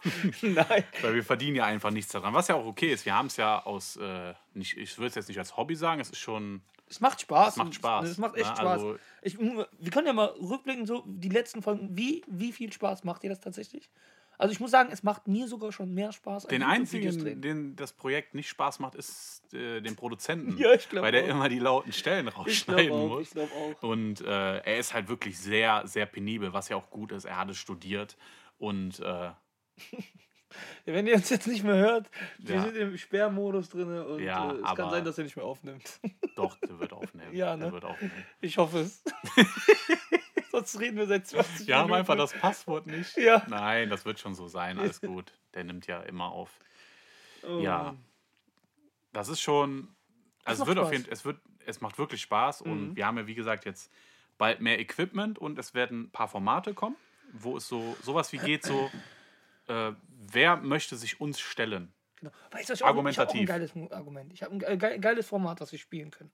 [0.42, 0.85] Nein.
[1.01, 2.35] weil wir verdienen ja einfach nichts daran.
[2.35, 3.07] Was ja auch okay ist.
[3.07, 6.01] Wir haben es ja aus, äh, nicht, ich würde es jetzt nicht als Hobby sagen,
[6.01, 6.62] es ist schon
[6.93, 7.55] Es macht Spaß.
[7.55, 8.57] Es macht Spaß, Es macht echt ne?
[8.57, 8.67] Spaß.
[8.83, 11.89] Also- ich, wir können ja mal rückblicken, so die letzten Folgen.
[11.97, 13.91] Wie, wie viel Spaß macht dir das tatsächlich?
[14.37, 16.49] Also ich muss sagen, es macht mir sogar schon mehr Spaß.
[16.49, 20.57] Den einzigen, den das Projekt nicht Spaß macht, ist äh, den Produzenten.
[20.59, 21.29] Ja, ich Weil der auch.
[21.29, 23.35] immer die lauten Stellen Ich rausschneiden glaube auch, muss.
[23.35, 23.83] ich auch.
[23.83, 27.25] Und äh, er ist halt wirklich sehr, sehr penibel, was ja auch gut ist.
[27.25, 28.17] Er hat es studiert
[28.59, 29.31] und äh,
[30.85, 32.63] Wenn ihr uns jetzt nicht mehr hört, wir Ja.
[32.65, 35.99] sind im Sperrmodus drin und Ja, äh, es kann sein, dass er nicht mehr aufnimmt.
[36.37, 37.35] doch, der wird aufnehmen.
[37.35, 37.73] Ja, Der ne?
[37.73, 38.12] wird aufnehmen.
[38.40, 39.03] Ich hoffe es.
[40.51, 43.16] Sonst reden wir seit 20 Wir haben einfach das Passwort nicht.
[43.16, 43.42] Ja.
[43.49, 44.79] Nein, das wird schon so sein.
[44.79, 45.33] Alles gut.
[45.55, 46.59] Der nimmt ja immer auf.
[47.42, 47.97] Oh, Ja.
[49.12, 49.88] Das ist schon.
[50.45, 52.97] Also es macht wird auf jeden es wird, es macht wirklich Spaß und Mhm.
[52.97, 53.92] wir haben ja wie gesagt jetzt
[54.38, 56.97] bald mehr Equipment und es werden ein paar Formate kommen,
[57.33, 58.90] wo es so sowas wie geht so.
[59.68, 61.92] Äh, wer möchte sich uns stellen?
[62.23, 62.33] Genau.
[62.53, 63.49] Weißt du, ich habe auch, ich ein Argumentativ.
[63.49, 64.33] geiles Argument.
[64.33, 66.31] Ich habe ein ge- ge- geiles Format, das wir spielen können.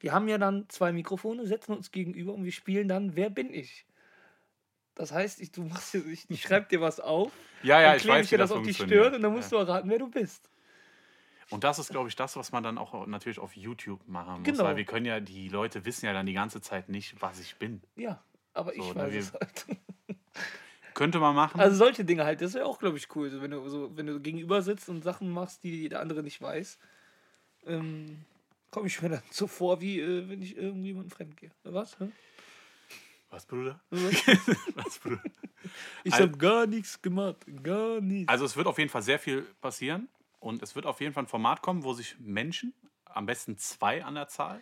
[0.00, 3.52] Wir haben ja dann zwei Mikrofone, setzen uns gegenüber und wir spielen dann Wer bin
[3.52, 3.84] ich?
[4.94, 7.30] Das heißt, ich, du machst, ich, ich schreibe dir was auf,
[7.62, 8.74] Ja, ja, dann ich klebe weiß, ich wie dir das das auf die.
[8.74, 9.58] Stirn und dann musst ja.
[9.58, 10.50] du erraten, wer du bist.
[11.50, 14.42] Und das ist, glaube ich, das, was man dann auch natürlich auf YouTube machen muss.
[14.44, 14.64] Genau.
[14.64, 17.56] Weil wir können ja, die Leute wissen ja dann die ganze Zeit nicht, was ich
[17.56, 17.80] bin.
[17.96, 19.66] Ja, aber ich So, ne, weiß wir- es halt.
[20.98, 21.60] Könnte man machen.
[21.60, 23.30] Also solche Dinge halt, das wäre auch, glaube ich, cool.
[23.30, 26.42] So, wenn, du so, wenn du gegenüber sitzt und Sachen machst, die der andere nicht
[26.42, 26.76] weiß,
[27.66, 28.24] ähm,
[28.72, 31.52] komme ich mir dann so vor, wie äh, wenn ich irgendjemandem fremd gehe.
[31.62, 32.00] Was?
[32.00, 32.08] Hä?
[33.30, 33.78] Was, Bruder?
[33.90, 35.22] Was, Bruder?
[36.02, 37.46] Ich habe gar nichts gemacht.
[37.62, 38.28] Gar nichts.
[38.28, 40.08] Also es wird auf jeden Fall sehr viel passieren.
[40.40, 42.74] Und es wird auf jeden Fall ein Format kommen, wo sich Menschen,
[43.04, 44.60] am besten zwei an der Zahl,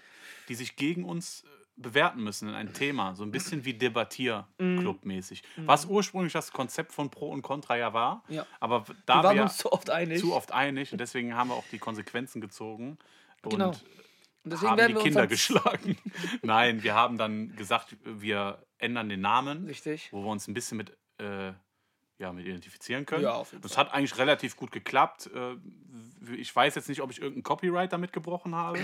[0.51, 1.47] die sich gegen uns äh,
[1.77, 3.15] bewerten müssen in ein Thema.
[3.15, 5.43] So ein bisschen wie Debattierclub-mäßig.
[5.59, 8.25] Was ursprünglich das Konzept von Pro und Contra ja war.
[8.29, 8.47] Ja.
[8.61, 10.21] Aber wir da waren wir uns zu oft einig.
[10.21, 12.99] zu oft einig und deswegen haben wir auch die Konsequenzen gezogen.
[13.43, 13.69] Und Genau.
[13.71, 15.99] Und deswegen haben werden die wir Kinder geschlagen.
[16.43, 20.09] Nein, wir haben dann gesagt, wir ändern den Namen, Richtig.
[20.13, 21.53] wo wir uns ein bisschen mit, äh,
[22.19, 23.25] ja, mit identifizieren können.
[23.25, 25.29] Ja, auf jeden das hat eigentlich relativ gut geklappt.
[25.35, 25.57] Äh,
[26.37, 28.79] Ich weiß jetzt nicht, ob ich irgendeinen Copyright damit gebrochen habe.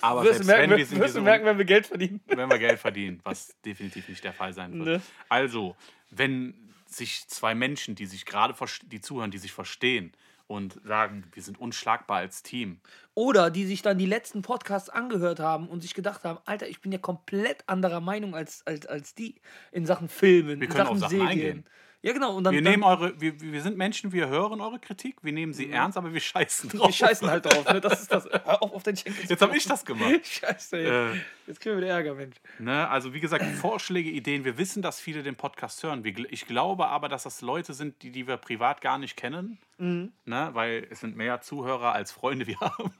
[0.00, 2.20] Aber Wirst selbst merken, wenn wir wirst, sind wirst du merken, wenn wir Geld verdienen.
[2.26, 4.86] wenn wir Geld verdienen, was definitiv nicht der Fall sein wird.
[4.86, 5.02] Ne.
[5.28, 5.76] Also,
[6.10, 6.54] wenn
[6.86, 8.54] sich zwei Menschen, die sich gerade
[8.86, 10.12] die zuhören, die sich verstehen
[10.46, 12.80] und sagen, wir sind unschlagbar als Team,
[13.14, 16.80] Oder die sich dann die letzten Podcasts angehört haben und sich gedacht haben, Alter, ich
[16.80, 19.36] bin ja komplett anderer Meinung als, als, als die
[19.70, 21.64] in Sachen Filmen, Wir in können Sachen auf Sachen eingehen.
[22.02, 22.34] Ja, genau.
[22.36, 25.32] Und dann, wir dann, nehmen eure, wir, wir sind Menschen, wir hören eure Kritik, wir
[25.32, 26.88] nehmen sie ernst, aber wir scheißen drauf.
[26.88, 27.64] wir scheißen halt drauf.
[27.70, 27.80] Ne?
[27.80, 28.26] Das ist das.
[28.46, 29.26] Auf, auf deinen Schenkel.
[29.26, 30.20] Jetzt habe ich das gemacht.
[30.26, 30.78] Scheiße.
[30.78, 32.36] Äh, Jetzt kriegen wir wieder Ärger, Mensch.
[32.58, 34.44] Ne, also wie gesagt, Vorschläge, Ideen.
[34.44, 36.04] Wir wissen, dass viele den Podcast hören.
[36.30, 39.58] Ich glaube aber, dass das Leute sind, die, die wir privat gar nicht kennen.
[39.78, 40.12] Mhm.
[40.24, 42.92] Ne, weil es sind mehr Zuhörer als Freunde wir haben.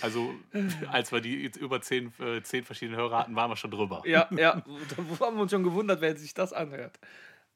[0.00, 0.34] also
[0.90, 4.02] als wir die jetzt über zehn, äh, zehn verschiedene Hörer hatten, waren wir schon drüber.
[4.06, 4.62] Ja, ja.
[4.62, 6.98] Da haben wir uns schon gewundert, wer sich das anhört.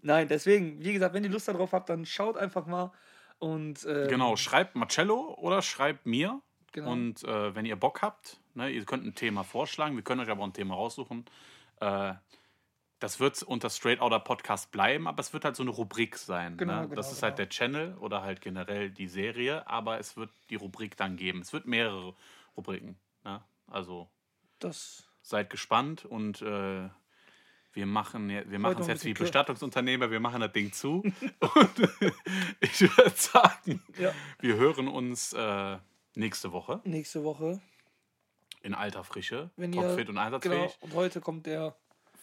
[0.00, 2.92] Nein, deswegen, wie gesagt, wenn ihr Lust darauf habt, dann schaut einfach mal.
[3.38, 6.40] Und, ähm, Genau, schreibt Marcello oder schreibt mir.
[6.72, 6.92] Genau.
[6.92, 10.28] Und äh, wenn ihr Bock habt, ne, ihr könnt ein Thema vorschlagen, wir können euch
[10.28, 11.24] aber auch ein Thema raussuchen.
[11.80, 12.14] Äh,
[12.98, 16.56] das wird unter Straight Outer Podcast bleiben, aber es wird halt so eine Rubrik sein.
[16.56, 16.82] Genau, ne?
[16.82, 17.46] genau, das ist halt genau.
[17.46, 21.40] der Channel oder halt generell die Serie, aber es wird die Rubrik dann geben.
[21.40, 22.14] Es wird mehrere
[22.56, 22.98] Rubriken.
[23.24, 23.40] Ne?
[23.68, 24.08] Also
[24.58, 25.08] Das.
[25.22, 26.88] seid gespannt und äh,
[27.72, 31.02] wir machen wir machen es jetzt wie Bestattungsunternehmer, wir machen das Ding zu.
[31.40, 31.88] und
[32.60, 34.12] ich würde sagen, Ja.
[34.40, 35.78] wir hören uns äh,
[36.14, 37.60] nächste Woche Nächste Woche.
[38.62, 40.54] in alter Frische, Wenn ihr, topfit und einsatzfähig.
[40.54, 41.76] genau, und heute kommt der.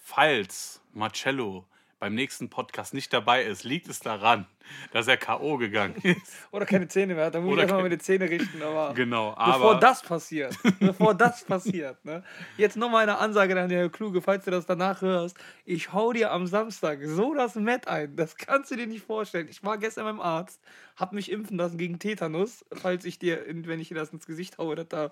[0.03, 1.65] Falls Marcello
[2.05, 4.45] beim nächsten Podcast nicht dabei ist, liegt es daran,
[4.91, 5.57] dass er K.O.
[5.57, 6.33] gegangen ist.
[6.51, 7.33] Oder keine Zähne mehr hat.
[7.33, 8.61] Da muss Oder ich erstmal keine- meine Zähne richten.
[8.61, 12.23] Aber genau, bevor aber das passiert, bevor das passiert, ne?
[12.57, 15.35] Jetzt nochmal eine Ansage an Herr Kluge, falls du das danach hörst.
[15.65, 18.15] Ich hau dir am Samstag so das Met ein.
[18.15, 19.47] Das kannst du dir nicht vorstellen.
[19.49, 20.61] Ich war gestern beim Arzt,
[20.97, 24.59] hab mich impfen lassen gegen Tetanus, falls ich dir, wenn ich dir das ins Gesicht
[24.59, 25.09] haue, dass da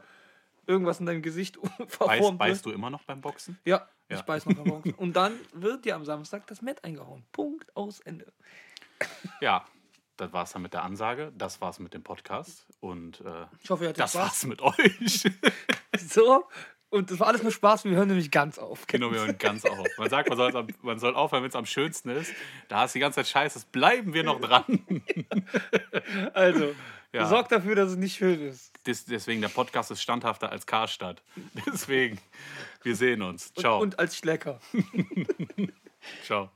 [0.67, 1.57] irgendwas in deinem Gesicht
[1.87, 3.59] verformt beißt du immer noch beim Boxen?
[3.65, 4.17] Ja, Ja.
[4.17, 4.93] ich beiß noch am Morgen.
[4.95, 7.23] Und dann wird dir am Samstag das Met eingehauen.
[7.31, 8.31] Punkt, aus, Ende.
[9.41, 9.65] Ja,
[10.17, 11.31] das war's dann mit der Ansage.
[11.35, 12.67] Das war's mit dem Podcast.
[12.79, 14.21] Und äh, Ich hoffe, ihr hattet das Spaß.
[14.23, 15.23] war's mit euch.
[15.97, 16.45] So.
[16.89, 17.85] Und das war alles nur Spaß.
[17.85, 18.85] Wir hören nämlich ganz auf.
[18.85, 19.87] Genau, wir hören ganz auf.
[19.97, 22.31] Man sagt, man soll, man soll aufhören, wenn es am schönsten ist.
[22.67, 23.55] Da hast du die ganze Zeit Scheiße.
[23.59, 24.83] Das bleiben wir noch dran.
[26.33, 26.75] Also,
[27.13, 27.27] Ja.
[27.27, 28.71] sorgt dafür, dass es nicht schön ist.
[28.87, 31.21] Des, deswegen, der Podcast ist standhafter als Karstadt.
[31.67, 32.19] Deswegen,
[32.81, 33.53] wir sehen uns.
[33.53, 33.79] Ciao.
[33.79, 34.59] Und als Schlecker.
[36.25, 36.49] Ciao.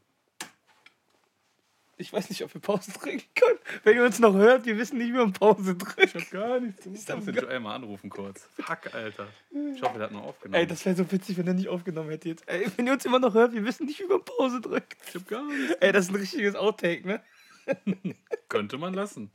[2.00, 3.60] Ich weiß nicht, ob wir Pause drücken können.
[3.84, 6.16] Wenn ihr uns noch hört, wir wissen nicht, wie man Pause drückt.
[6.16, 6.86] Ich hab gar nichts.
[6.86, 8.48] Ich muss den Joel mal anrufen kurz.
[8.56, 9.28] Fuck, Alter.
[9.76, 10.60] Ich hoffe, der hat noch aufgenommen.
[10.60, 12.48] Ey, das wäre so witzig, wenn er nicht aufgenommen hätte jetzt.
[12.48, 14.96] Ey, wenn ihr uns immer noch hört, wir wissen nicht, wie man Pause drückt.
[15.08, 15.74] ich hab gar nichts.
[15.80, 17.22] Ey, das ist ein richtiges Outtake, ne?
[18.50, 19.32] Könnte man lassen.